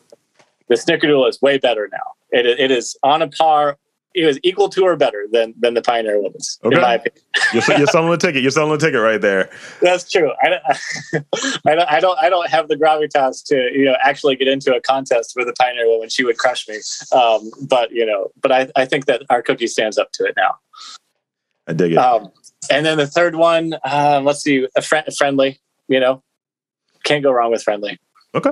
the 0.69 0.75
Snickerdoodle 0.75 1.29
is 1.29 1.41
way 1.43 1.59
better 1.59 1.89
now. 1.93 2.13
It 2.31 2.47
it 2.47 2.71
is 2.71 2.97
on 3.03 3.23
a 3.23 3.29
par 3.29 3.77
it 4.19 4.27
was 4.27 4.39
equal 4.43 4.69
to 4.71 4.83
or 4.83 4.97
better 4.97 5.27
than 5.31 5.55
than 5.59 5.75
the 5.75 5.83
Pioneer 5.83 6.21
Woman's, 6.21 6.59
okay. 6.65 6.77
in 6.77 6.83
my 6.83 6.95
opinion. 6.95 7.23
you're, 7.53 7.79
you're, 7.79 7.87
selling 7.87 8.11
the 8.11 8.17
ticket. 8.17 8.43
You're 8.43 8.51
selling 8.51 8.73
the 8.73 8.85
ticket 8.85 9.01
right 9.01 9.21
there. 9.21 9.51
That's 9.81 10.11
true. 10.11 10.33
I, 10.43 10.59
I, 11.67 11.75
don't, 11.75 11.91
I 11.91 12.01
don't. 12.01 12.19
I 12.19 12.29
don't 12.29 12.49
have 12.49 12.69
the 12.69 12.77
gravitas 12.77 13.45
to 13.47 13.57
you 13.73 13.85
know 13.85 13.97
actually 14.03 14.37
get 14.37 14.49
into 14.49 14.75
a 14.75 14.81
contest 14.81 15.35
with 15.37 15.49
a 15.49 15.53
Pioneer 15.53 15.89
Woman. 15.89 16.09
She 16.09 16.25
would 16.25 16.39
crush 16.39 16.69
me. 16.69 16.77
Um, 17.13 17.51
but 17.69 17.93
you 17.93 18.05
know, 18.05 18.29
but 18.41 18.51
I, 18.51 18.69
I 18.77 18.85
think 18.85 19.07
that 19.07 19.23
our 19.31 19.43
cookie 19.43 19.69
stands 19.69 19.99
up 19.99 20.11
to 20.13 20.25
it 20.25 20.35
now. 20.37 20.57
I 21.67 21.73
dig 21.75 21.93
it. 21.93 21.99
Um, 21.99 22.33
and 22.71 22.85
then 22.85 22.99
the 22.99 23.07
third 23.07 23.37
one, 23.37 23.75
um, 23.85 24.25
let's 24.25 24.43
see, 24.43 24.67
a, 24.77 24.83
fr- 24.83 25.11
friendly. 25.17 25.61
You 25.87 26.01
know, 26.01 26.23
can't 27.05 27.23
go 27.23 27.31
wrong 27.31 27.51
with 27.51 27.63
friendly. 27.63 27.99
Okay. 28.35 28.51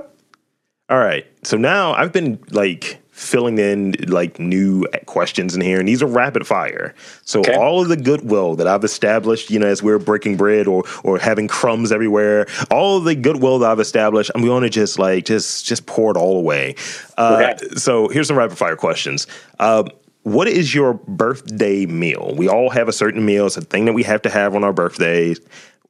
All 0.89 0.97
right. 0.97 1.25
So 1.43 1.57
now 1.57 1.93
I've 1.93 2.13
been 2.13 2.39
like 2.51 3.01
filling 3.17 3.57
in 3.57 3.95
like 4.07 4.39
new 4.39 4.85
questions 5.07 5.55
in 5.55 5.61
here, 5.61 5.79
and 5.79 5.87
these 5.87 6.03
are 6.03 6.07
rapid 6.07 6.45
fire. 6.45 6.93
So 7.25 7.39
okay. 7.39 7.55
all 7.55 7.81
of 7.81 7.89
the 7.89 7.97
goodwill 7.97 8.55
that 8.55 8.67
I've 8.67 8.83
established, 8.83 9.49
you 9.49 9.57
know, 9.57 9.67
as 9.67 9.81
we're 9.81 9.97
breaking 9.97 10.37
bread 10.37 10.67
or 10.67 10.83
or 11.03 11.17
having 11.17 11.47
crumbs 11.47 11.91
everywhere, 11.91 12.45
all 12.69 12.99
the 12.99 13.15
goodwill 13.15 13.59
that 13.59 13.71
I've 13.71 13.79
established, 13.79 14.29
I'm 14.35 14.43
going 14.43 14.63
to 14.63 14.69
just 14.69 14.99
like 14.99 15.25
just 15.25 15.65
just 15.65 15.87
pour 15.87 16.11
it 16.11 16.17
all 16.17 16.37
away. 16.37 16.75
Uh, 17.17 17.53
okay. 17.55 17.75
So 17.75 18.07
here's 18.07 18.27
some 18.27 18.37
rapid 18.37 18.57
fire 18.57 18.75
questions. 18.75 19.25
Uh, 19.59 19.89
what 20.21 20.47
is 20.47 20.75
your 20.75 20.93
birthday 20.93 21.85
meal? 21.85 22.33
We 22.37 22.47
all 22.47 22.69
have 22.69 22.87
a 22.87 22.93
certain 22.93 23.25
meal. 23.25 23.47
It's 23.47 23.57
a 23.57 23.61
thing 23.61 23.85
that 23.85 23.93
we 23.93 24.03
have 24.03 24.21
to 24.23 24.29
have 24.29 24.55
on 24.55 24.63
our 24.63 24.73
birthdays. 24.73 25.39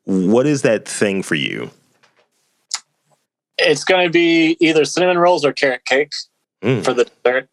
What 0.06 0.46
is 0.46 0.62
that 0.62 0.88
thing 0.88 1.24
for 1.24 1.36
you? 1.36 1.72
It's 3.58 3.84
going 3.84 4.06
to 4.06 4.12
be 4.12 4.56
either 4.60 4.86
cinnamon 4.86 5.18
rolls 5.18 5.44
or 5.44 5.52
carrot 5.52 5.84
cake 5.86 6.14
mm. 6.62 6.84
for 6.84 6.94
the 6.94 7.06
dessert. 7.06 7.50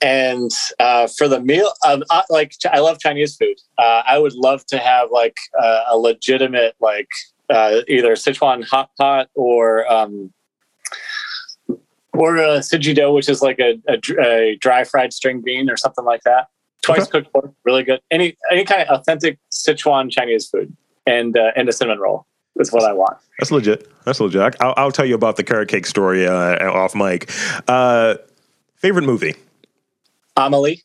And 0.00 0.50
uh, 0.80 1.06
for 1.06 1.28
the 1.28 1.40
meal, 1.40 1.72
um, 1.86 2.02
I, 2.10 2.24
like 2.28 2.54
I 2.70 2.80
love 2.80 2.98
Chinese 2.98 3.36
food. 3.36 3.56
Uh, 3.78 4.02
I 4.06 4.18
would 4.18 4.34
love 4.34 4.66
to 4.66 4.78
have 4.78 5.10
like 5.12 5.36
uh, 5.60 5.84
a 5.90 5.96
legitimate 5.96 6.74
like 6.80 7.08
uh, 7.48 7.82
either 7.86 8.14
Sichuan 8.14 8.64
hot 8.64 8.90
pot 8.98 9.28
or 9.34 9.90
um, 9.90 10.32
or 12.14 12.36
a 12.36 12.58
siji 12.58 12.94
dou, 12.94 13.12
which 13.12 13.28
is 13.28 13.42
like 13.42 13.60
a, 13.60 13.80
a, 13.88 13.98
a, 14.20 14.56
dry 14.56 14.82
fried 14.82 15.12
string 15.12 15.40
bean 15.40 15.70
or 15.70 15.76
something 15.76 16.04
like 16.04 16.22
that. 16.24 16.48
Twice 16.82 17.02
okay. 17.02 17.10
cooked 17.10 17.32
pork, 17.32 17.52
really 17.64 17.84
good. 17.84 18.00
Any 18.10 18.36
any 18.50 18.64
kind 18.64 18.82
of 18.82 19.00
authentic 19.00 19.38
Sichuan 19.52 20.10
Chinese 20.10 20.48
food, 20.48 20.76
and 21.06 21.36
uh, 21.36 21.52
and 21.54 21.68
a 21.68 21.72
cinnamon 21.72 22.00
roll 22.00 22.26
is 22.56 22.72
what 22.72 22.84
I 22.84 22.92
want. 22.92 23.18
That's 23.38 23.50
legit. 23.50 23.88
That's 24.04 24.20
legit. 24.20 24.56
I'll, 24.60 24.74
I'll 24.76 24.92
tell 24.92 25.06
you 25.06 25.14
about 25.14 25.36
the 25.36 25.44
carrot 25.44 25.68
cake 25.68 25.86
story 25.86 26.26
uh, 26.26 26.70
off 26.70 26.94
mic. 26.94 27.30
Uh, 27.68 28.16
favorite 28.76 29.04
movie? 29.04 29.34
Amelie. 30.36 30.82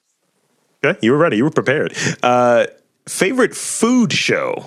Okay, 0.84 0.98
you 1.02 1.12
were 1.12 1.18
ready. 1.18 1.38
You 1.38 1.44
were 1.44 1.52
prepared. 1.52 1.96
Uh, 2.22 2.68
favorite 3.08 3.56
food 3.56 4.14
show? 4.14 4.66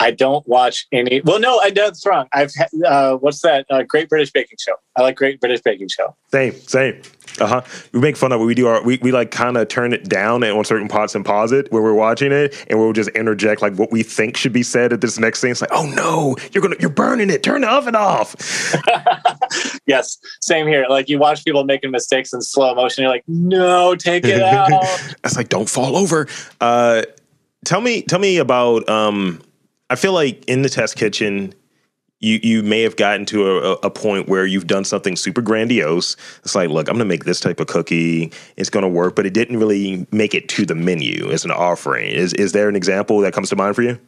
I 0.00 0.12
don't 0.12 0.46
watch 0.46 0.86
any. 0.92 1.20
Well, 1.22 1.40
no, 1.40 1.58
I 1.58 1.70
that's 1.70 2.06
wrong. 2.06 2.28
I've 2.32 2.52
uh, 2.84 3.14
what's 3.16 3.40
that? 3.42 3.66
Uh, 3.68 3.82
Great 3.82 4.08
British 4.08 4.30
Baking 4.30 4.58
Show. 4.58 4.74
I 4.96 5.02
like 5.02 5.16
Great 5.16 5.40
British 5.40 5.60
Baking 5.60 5.88
Show. 5.88 6.14
Same, 6.30 6.52
same. 6.52 7.02
Uh 7.40 7.46
huh. 7.46 7.62
We 7.92 8.00
make 8.00 8.16
fun 8.16 8.32
of 8.32 8.40
it. 8.40 8.44
We 8.44 8.54
do 8.54 8.66
our 8.68 8.82
we, 8.82 8.98
we 9.02 9.12
like 9.12 9.30
kind 9.30 9.56
of 9.56 9.68
turn 9.68 9.92
it 9.92 10.08
down 10.08 10.44
on 10.44 10.64
certain 10.64 10.88
parts 10.88 11.14
and 11.14 11.24
pause 11.24 11.52
it 11.52 11.70
where 11.72 11.82
we're 11.82 11.94
watching 11.94 12.30
it, 12.30 12.64
and 12.68 12.78
we'll 12.78 12.92
just 12.92 13.10
interject 13.10 13.60
like 13.60 13.74
what 13.74 13.90
we 13.90 14.02
think 14.02 14.36
should 14.36 14.52
be 14.52 14.62
said 14.62 14.92
at 14.92 15.00
this 15.00 15.18
next 15.18 15.40
thing. 15.40 15.50
It's 15.50 15.60
like, 15.60 15.72
oh 15.72 15.86
no, 15.86 16.36
you're 16.52 16.62
gonna 16.62 16.76
you're 16.78 16.90
burning 16.90 17.30
it. 17.30 17.42
Turn 17.42 17.62
the 17.62 17.70
oven 17.70 17.96
off. 17.96 18.36
yes, 19.86 20.18
same 20.40 20.66
here. 20.66 20.86
Like 20.88 21.08
you 21.08 21.18
watch 21.18 21.44
people 21.44 21.64
making 21.64 21.90
mistakes 21.90 22.32
in 22.32 22.40
slow 22.40 22.74
motion. 22.74 23.02
You're 23.02 23.12
like, 23.12 23.24
no, 23.26 23.94
take 23.96 24.24
it 24.24 24.40
out. 24.42 24.70
That's 25.22 25.36
like, 25.36 25.48
don't 25.48 25.68
fall 25.68 25.96
over. 25.96 26.28
Uh, 26.60 27.02
tell 27.64 27.80
me, 27.80 28.02
tell 28.02 28.20
me 28.20 28.38
about. 28.38 28.88
Um, 28.88 29.42
I 29.90 29.96
feel 29.96 30.12
like 30.12 30.44
in 30.46 30.62
the 30.62 30.68
test 30.68 30.96
kitchen, 30.96 31.54
you 32.20 32.40
you 32.42 32.62
may 32.62 32.82
have 32.82 32.96
gotten 32.96 33.24
to 33.26 33.58
a, 33.58 33.72
a, 33.74 33.90
point 33.90 34.28
where 34.28 34.44
you've 34.44 34.66
done 34.66 34.84
something 34.84 35.14
super 35.14 35.40
grandiose. 35.40 36.16
It's 36.44 36.54
like, 36.54 36.68
look, 36.68 36.88
I'm 36.88 36.94
going 36.94 36.98
to 36.98 37.04
make 37.04 37.24
this 37.24 37.38
type 37.38 37.60
of 37.60 37.68
cookie. 37.68 38.32
It's 38.56 38.70
going 38.70 38.82
to 38.82 38.88
work, 38.88 39.14
but 39.14 39.24
it 39.24 39.32
didn't 39.32 39.58
really 39.58 40.06
make 40.10 40.34
it 40.34 40.48
to 40.50 40.66
the 40.66 40.74
menu 40.74 41.30
as 41.30 41.44
an 41.44 41.52
offering. 41.52 42.10
Is 42.10 42.34
is 42.34 42.52
there 42.52 42.68
an 42.68 42.76
example 42.76 43.20
that 43.20 43.32
comes 43.32 43.50
to 43.50 43.56
mind 43.56 43.76
for 43.76 43.82
you? 43.82 43.98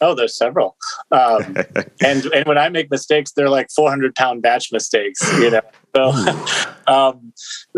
Oh, 0.00 0.14
there's 0.14 0.36
several. 0.36 0.76
Um, 1.10 1.56
and 2.00 2.26
and 2.26 2.46
when 2.46 2.58
I 2.58 2.68
make 2.68 2.90
mistakes, 2.90 3.32
they're 3.32 3.50
like 3.50 3.70
400 3.70 4.14
pound 4.14 4.42
batch 4.42 4.70
mistakes. 4.72 5.20
You 5.38 5.50
know, 5.50 5.60
so 5.96 6.46
um, 6.86 7.32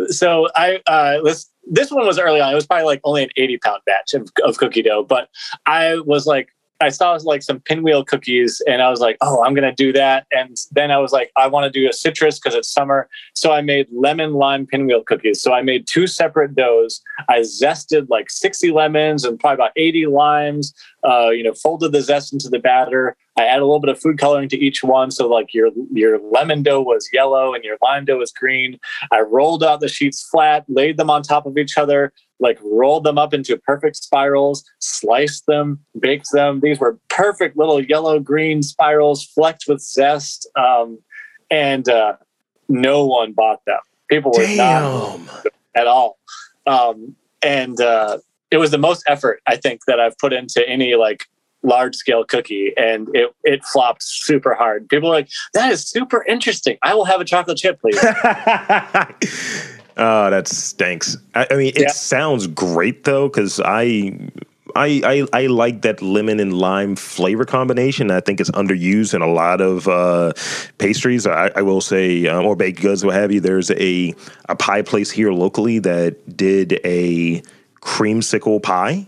so 0.08 0.48
I 0.54 0.80
uh, 0.86 1.22
this 1.22 1.50
this 1.70 1.90
one 1.90 2.06
was 2.06 2.18
early 2.18 2.40
on. 2.40 2.52
It 2.52 2.54
was 2.54 2.66
probably 2.66 2.84
like 2.84 3.00
only 3.04 3.22
an 3.22 3.30
80 3.36 3.58
pound 3.58 3.80
batch 3.86 4.12
of, 4.12 4.28
of 4.44 4.58
cookie 4.58 4.82
dough, 4.82 5.04
but 5.04 5.30
I 5.66 6.00
was 6.00 6.26
like 6.26 6.48
I 6.81 6.88
saw 6.88 7.19
like 7.23 7.43
some 7.43 7.61
pinwheel 7.61 8.05
cookies 8.05 8.62
and 8.66 8.83
I 8.83 8.90
was 8.90 9.01
like, 9.01 9.16
oh, 9.21 9.45
I'm 9.45 9.55
going 9.55 9.69
to 9.69 9.75
do 9.75 9.93
that. 9.93 10.27
And 10.33 10.57
then 10.73 10.90
I 10.90 10.99
was 10.99 11.12
like, 11.12 11.31
I 11.37 11.47
want 11.47 11.71
to 11.71 11.81
do 11.81 11.88
a 11.88 11.93
citrus 11.93 12.38
because 12.38 12.55
it's 12.55 12.73
summer. 12.73 13.09
So 13.35 13.53
I 13.53 13.61
made 13.61 13.87
lemon 13.93 14.35
lime 14.35 14.66
pinwheel 14.66 15.03
cookies. 15.03 15.43
So 15.43 15.53
I 15.53 15.62
made 15.62 15.87
two 15.87 16.07
separate 16.07 16.55
doughs. 16.55 17.03
I 17.29 17.40
zested 17.40 18.09
like 18.09 18.31
60 18.31 18.71
lemons 18.71 19.25
and 19.25 19.38
probably 19.38 19.55
about 19.55 19.73
80 19.77 20.07
limes, 20.07 20.75
uh, 21.04 21.30
you 21.30 21.42
know, 21.42 21.54
folded 21.54 21.92
the 21.92 22.02
zest 22.02 22.32
into 22.32 22.48
the 22.48 22.58
batter. 22.58 23.16
I 23.38 23.44
add 23.44 23.60
a 23.60 23.64
little 23.64 23.80
bit 23.80 23.90
of 23.90 24.00
food 24.00 24.18
coloring 24.18 24.48
to 24.50 24.58
each 24.58 24.82
one. 24.82 25.10
So 25.10 25.26
like 25.26 25.54
your, 25.54 25.70
your 25.92 26.18
lemon 26.30 26.62
dough 26.62 26.82
was 26.82 27.08
yellow 27.12 27.54
and 27.54 27.64
your 27.64 27.78
lime 27.82 28.04
dough 28.04 28.18
was 28.18 28.32
green. 28.32 28.78
I 29.10 29.20
rolled 29.20 29.64
out 29.64 29.80
the 29.80 29.88
sheets 29.88 30.22
flat, 30.30 30.64
laid 30.68 30.96
them 30.96 31.08
on 31.10 31.22
top 31.22 31.46
of 31.46 31.56
each 31.56 31.78
other, 31.78 32.12
like 32.38 32.58
rolled 32.62 33.04
them 33.04 33.18
up 33.18 33.32
into 33.32 33.56
perfect 33.56 33.96
spirals, 33.96 34.64
sliced 34.78 35.46
them, 35.46 35.80
baked 35.98 36.32
them. 36.32 36.60
These 36.60 36.80
were 36.80 36.98
perfect 37.08 37.56
little 37.56 37.82
yellow 37.82 38.18
green 38.18 38.62
spirals 38.62 39.24
flecked 39.24 39.64
with 39.68 39.80
zest. 39.80 40.48
Um, 40.56 40.98
and 41.50 41.88
uh, 41.88 42.14
no 42.68 43.06
one 43.06 43.32
bought 43.32 43.64
them. 43.64 43.80
People 44.10 44.32
were 44.32 44.44
Damn. 44.44 45.24
not 45.26 45.46
at 45.74 45.86
all. 45.86 46.18
Um, 46.66 47.16
and 47.42 47.80
uh, 47.80 48.18
it 48.50 48.58
was 48.58 48.70
the 48.70 48.78
most 48.78 49.04
effort 49.06 49.40
I 49.46 49.56
think 49.56 49.84
that 49.86 50.00
I've 50.00 50.16
put 50.18 50.32
into 50.32 50.66
any 50.68 50.94
like 50.94 51.26
large 51.62 51.94
scale 51.94 52.24
cookie 52.24 52.72
and 52.76 53.08
it 53.14 53.34
it 53.44 53.64
flopped 53.64 54.02
super 54.02 54.54
hard. 54.54 54.88
People 54.88 55.08
are 55.08 55.12
like, 55.12 55.28
that 55.54 55.70
is 55.70 55.86
super 55.86 56.24
interesting. 56.24 56.78
I 56.82 56.94
will 56.94 57.04
have 57.04 57.20
a 57.20 57.24
chocolate 57.24 57.58
chip, 57.58 57.80
please. 57.80 57.98
Oh, 60.00 60.30
that 60.30 60.48
stinks. 60.48 61.18
I, 61.34 61.46
I 61.50 61.56
mean, 61.56 61.72
it 61.76 61.82
yeah. 61.82 61.88
sounds 61.90 62.46
great 62.46 63.04
though, 63.04 63.28
because 63.28 63.60
I, 63.60 64.18
I, 64.74 65.02
I, 65.04 65.26
I 65.42 65.46
like 65.46 65.82
that 65.82 66.00
lemon 66.00 66.40
and 66.40 66.54
lime 66.54 66.96
flavor 66.96 67.44
combination. 67.44 68.10
I 68.10 68.20
think 68.20 68.40
it's 68.40 68.50
underused 68.52 69.12
in 69.12 69.20
a 69.20 69.30
lot 69.30 69.60
of 69.60 69.88
uh, 69.88 70.32
pastries. 70.78 71.26
I, 71.26 71.50
I, 71.54 71.60
will 71.60 71.82
say, 71.82 72.26
um, 72.28 72.46
or 72.46 72.56
baked 72.56 72.80
goods, 72.80 73.04
what 73.04 73.14
have 73.14 73.30
you. 73.30 73.40
There's 73.40 73.70
a 73.72 74.14
a 74.48 74.56
pie 74.56 74.80
place 74.80 75.10
here 75.10 75.32
locally 75.32 75.78
that 75.80 76.36
did 76.36 76.80
a 76.82 77.42
creamsicle 77.81 78.62
pie, 78.62 79.07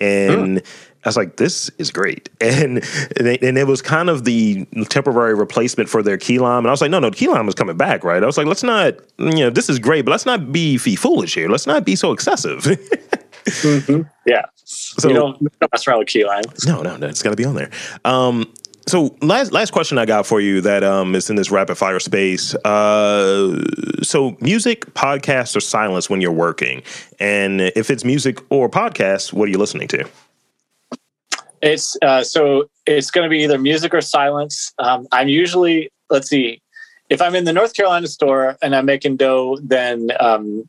and. 0.00 0.60
Mm 0.60 0.66
I 1.04 1.08
was 1.08 1.16
like, 1.16 1.36
this 1.36 1.68
is 1.78 1.90
great. 1.90 2.28
And 2.42 2.82
and 3.18 3.56
it 3.56 3.66
was 3.66 3.80
kind 3.80 4.10
of 4.10 4.24
the 4.24 4.66
temporary 4.88 5.34
replacement 5.34 5.88
for 5.88 6.02
their 6.02 6.18
key 6.18 6.38
lime. 6.38 6.58
And 6.58 6.66
I 6.66 6.70
was 6.70 6.80
like, 6.80 6.90
no, 6.90 6.98
no, 6.98 7.10
key 7.10 7.28
lime 7.28 7.48
is 7.48 7.54
coming 7.54 7.76
back, 7.76 8.04
right? 8.04 8.22
I 8.22 8.26
was 8.26 8.36
like, 8.36 8.46
let's 8.46 8.62
not, 8.62 8.94
you 9.18 9.32
know, 9.32 9.50
this 9.50 9.70
is 9.70 9.78
great, 9.78 10.04
but 10.04 10.10
let's 10.10 10.26
not 10.26 10.52
be 10.52 10.76
foolish 10.76 11.34
here. 11.34 11.48
Let's 11.48 11.66
not 11.66 11.84
be 11.84 11.96
so 11.96 12.12
excessive. 12.12 12.62
mm-hmm. 13.44 14.02
Yeah. 14.26 14.42
So 14.64 15.08
you 15.08 15.14
don't 15.14 15.40
mess 15.40 15.86
around 15.86 16.00
with 16.00 16.08
key 16.08 16.26
lime. 16.26 16.42
No, 16.66 16.82
no, 16.82 16.96
no, 16.96 17.06
it's 17.06 17.22
got 17.22 17.30
to 17.30 17.36
be 17.36 17.44
on 17.44 17.54
there. 17.54 17.70
Um, 18.04 18.52
so 18.86 19.16
last 19.22 19.52
last 19.52 19.72
question 19.72 19.98
I 19.98 20.06
got 20.06 20.26
for 20.26 20.40
you 20.40 20.60
that 20.62 20.82
um, 20.82 21.14
is 21.14 21.30
in 21.30 21.36
this 21.36 21.50
rapid 21.50 21.76
fire 21.76 22.00
space. 22.00 22.54
Uh, 22.64 23.62
so 24.02 24.36
music, 24.40 24.86
podcasts, 24.94 25.56
or 25.56 25.60
silence 25.60 26.10
when 26.10 26.20
you're 26.20 26.32
working, 26.32 26.82
and 27.20 27.60
if 27.60 27.90
it's 27.90 28.04
music 28.04 28.40
or 28.50 28.68
podcast, 28.68 29.32
what 29.32 29.48
are 29.48 29.52
you 29.52 29.58
listening 29.58 29.88
to? 29.88 30.08
It's 31.60 31.96
uh, 32.02 32.24
so 32.24 32.68
it's 32.86 33.10
going 33.10 33.24
to 33.24 33.30
be 33.30 33.42
either 33.44 33.58
music 33.58 33.94
or 33.94 34.00
silence. 34.00 34.72
Um, 34.78 35.06
I'm 35.12 35.28
usually 35.28 35.90
let's 36.10 36.28
see, 36.28 36.60
if 37.08 37.20
I'm 37.20 37.34
in 37.34 37.44
the 37.44 37.52
North 37.52 37.74
Carolina 37.74 38.06
store 38.06 38.56
and 38.62 38.76
I'm 38.76 38.86
making 38.86 39.16
dough, 39.16 39.58
then 39.62 40.10
um, 40.20 40.68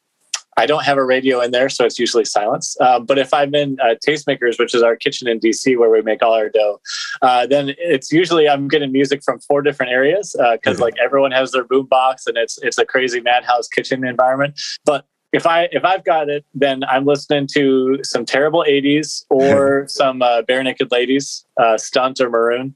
I 0.58 0.66
don't 0.66 0.84
have 0.84 0.98
a 0.98 1.04
radio 1.04 1.42
in 1.42 1.52
there, 1.52 1.70
so 1.70 1.86
it's 1.86 2.00
usually 2.00 2.26
silence. 2.26 2.76
Uh, 2.80 3.00
but 3.00 3.18
if 3.18 3.34
I'm 3.34 3.54
in 3.56 3.78
uh, 3.80 3.96
Tastemakers, 4.06 4.60
which 4.60 4.74
is 4.74 4.84
our 4.84 4.96
kitchen 4.96 5.28
in 5.28 5.40
DC 5.40 5.78
where 5.78 5.90
we 5.90 6.02
make 6.02 6.22
all 6.22 6.34
our 6.34 6.50
dough, 6.50 6.80
uh, 7.22 7.48
then 7.48 7.74
it's 7.78 8.12
usually 8.12 8.48
I'm 8.48 8.68
getting 8.68 8.92
music 8.92 9.24
from 9.24 9.40
four 9.40 9.62
different 9.62 9.92
areas 9.92 10.34
because 10.34 10.58
uh, 10.66 10.72
mm-hmm. 10.72 10.82
like 10.82 10.96
everyone 11.04 11.32
has 11.32 11.52
their 11.52 11.64
boom 11.64 11.86
box 11.86 12.28
and 12.28 12.38
it's 12.38 12.58
it's 12.62 12.78
a 12.78 12.86
crazy 12.86 13.22
madhouse 13.22 13.68
kitchen 13.68 14.06
environment. 14.06 14.60
But 14.86 15.06
if 15.32 15.48
I 15.48 15.68
if 15.72 15.84
I've 15.84 16.06
got 16.06 16.30
it, 16.30 16.46
then 16.54 16.84
I'm 16.84 17.06
listening 17.06 17.48
to 17.54 18.00
some 18.04 18.26
terrible 18.26 18.64
'80s 18.68 19.26
or 19.30 19.88
some 19.88 20.22
uh, 20.22 20.44
Barenaked 20.44 20.92
Ladies, 20.92 21.46
uh, 21.60 21.78
Stunt 21.78 22.22
or 22.22 22.30
Maroon. 22.30 22.76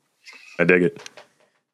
I 0.59 0.63
dig 0.63 0.81
it. 0.83 1.09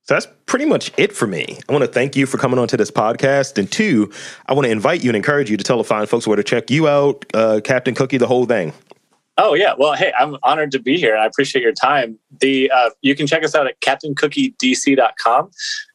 So 0.05 0.15
that's 0.15 0.27
pretty 0.47 0.65
much 0.65 0.91
it 0.97 1.13
for 1.15 1.27
me. 1.27 1.59
I 1.67 1.71
want 1.71 1.85
to 1.85 1.91
thank 1.91 2.17
you 2.17 2.25
for 2.25 2.37
coming 2.37 2.59
on 2.59 2.67
to 2.67 2.77
this 2.77 2.91
podcast. 2.91 3.57
And 3.57 3.71
two, 3.71 4.11
I 4.45 4.53
want 4.53 4.65
to 4.65 4.71
invite 4.71 5.01
you 5.01 5.09
and 5.09 5.15
encourage 5.15 5.49
you 5.49 5.55
to 5.55 5.63
tell 5.63 5.77
the 5.77 5.85
fine 5.85 6.07
folks 6.07 6.27
where 6.27 6.35
to 6.35 6.43
check 6.43 6.69
you 6.69 6.89
out, 6.89 7.25
uh, 7.33 7.61
Captain 7.63 7.95
Cookie, 7.95 8.17
the 8.17 8.27
whole 8.27 8.45
thing. 8.45 8.73
Oh 9.37 9.55
yeah, 9.55 9.73
well, 9.77 9.93
hey, 9.93 10.13
I'm 10.17 10.37
honored 10.43 10.71
to 10.71 10.79
be 10.79 10.97
here. 10.97 11.15
I 11.15 11.25
appreciate 11.25 11.63
your 11.63 11.73
time. 11.73 12.19
The 12.39 12.69
uh, 12.69 12.91
you 13.01 13.15
can 13.15 13.25
check 13.25 13.43
us 13.43 13.55
out 13.55 13.65
at 13.65 13.79
CaptainCookieDC.com. 13.81 15.49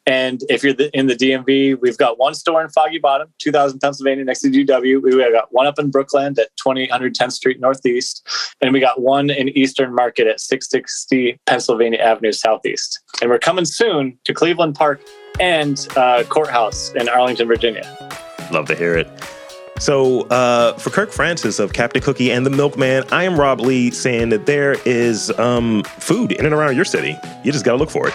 And 0.07 0.40
if 0.48 0.64
you're 0.64 0.74
in 0.94 1.07
the 1.07 1.14
DMV, 1.14 1.79
we've 1.81 1.98
got 1.98 2.18
one 2.18 2.35
store 2.35 2.62
in 2.62 2.70
Foggy 2.70 2.98
Bottom, 2.98 3.29
2000 3.40 3.79
Pennsylvania, 3.79 4.24
next 4.24 4.40
to 4.40 4.48
GW. 4.48 5.03
We've 5.03 5.18
got 5.33 5.48
one 5.53 5.66
up 5.66 5.79
in 5.79 5.92
Brookland 5.92 6.38
at 6.38 6.48
2810th 6.66 7.33
Street 7.33 7.61
Northeast. 7.61 8.27
And 8.62 8.72
we 8.72 8.81
got 8.81 9.03
one 9.03 9.29
in 9.29 9.51
Eastern 9.51 9.94
Market 9.94 10.27
at 10.27 10.40
660 10.40 11.38
Pennsylvania 11.44 11.98
Avenue 11.98 12.33
Southeast. 12.33 13.01
And 13.20 13.31
we're 13.31 13.38
coming 13.38 13.66
soon 13.66 14.18
to 14.24 14.33
Cleveland 14.33 14.77
Park 14.77 15.03
and 15.40 15.87
uh, 15.94 16.24
Courthouse 16.24 16.94
in 16.94 17.07
Arlington, 17.11 17.46
Virginia. 17.46 17.85
Love 18.51 18.64
to 18.68 18.74
hear 18.74 18.96
it. 18.96 19.09
So, 19.80 20.22
uh, 20.28 20.72
for 20.74 20.90
Kirk 20.90 21.12
Francis 21.12 21.58
of 21.58 21.72
Captain 21.72 22.02
Cookie 22.02 22.32
and 22.32 22.44
the 22.44 22.50
Milkman, 22.50 23.04
I 23.12 23.24
am 23.24 23.38
Rob 23.38 23.60
Lee 23.60 23.90
saying 23.90 24.30
that 24.30 24.46
there 24.46 24.72
is 24.84 25.30
um, 25.38 25.84
food 25.84 26.32
in 26.32 26.44
and 26.44 26.54
around 26.54 26.74
your 26.74 26.84
city. 26.84 27.16
You 27.44 27.52
just 27.52 27.64
got 27.64 27.72
to 27.72 27.78
look 27.78 27.90
for 27.90 28.08
it. 28.08 28.14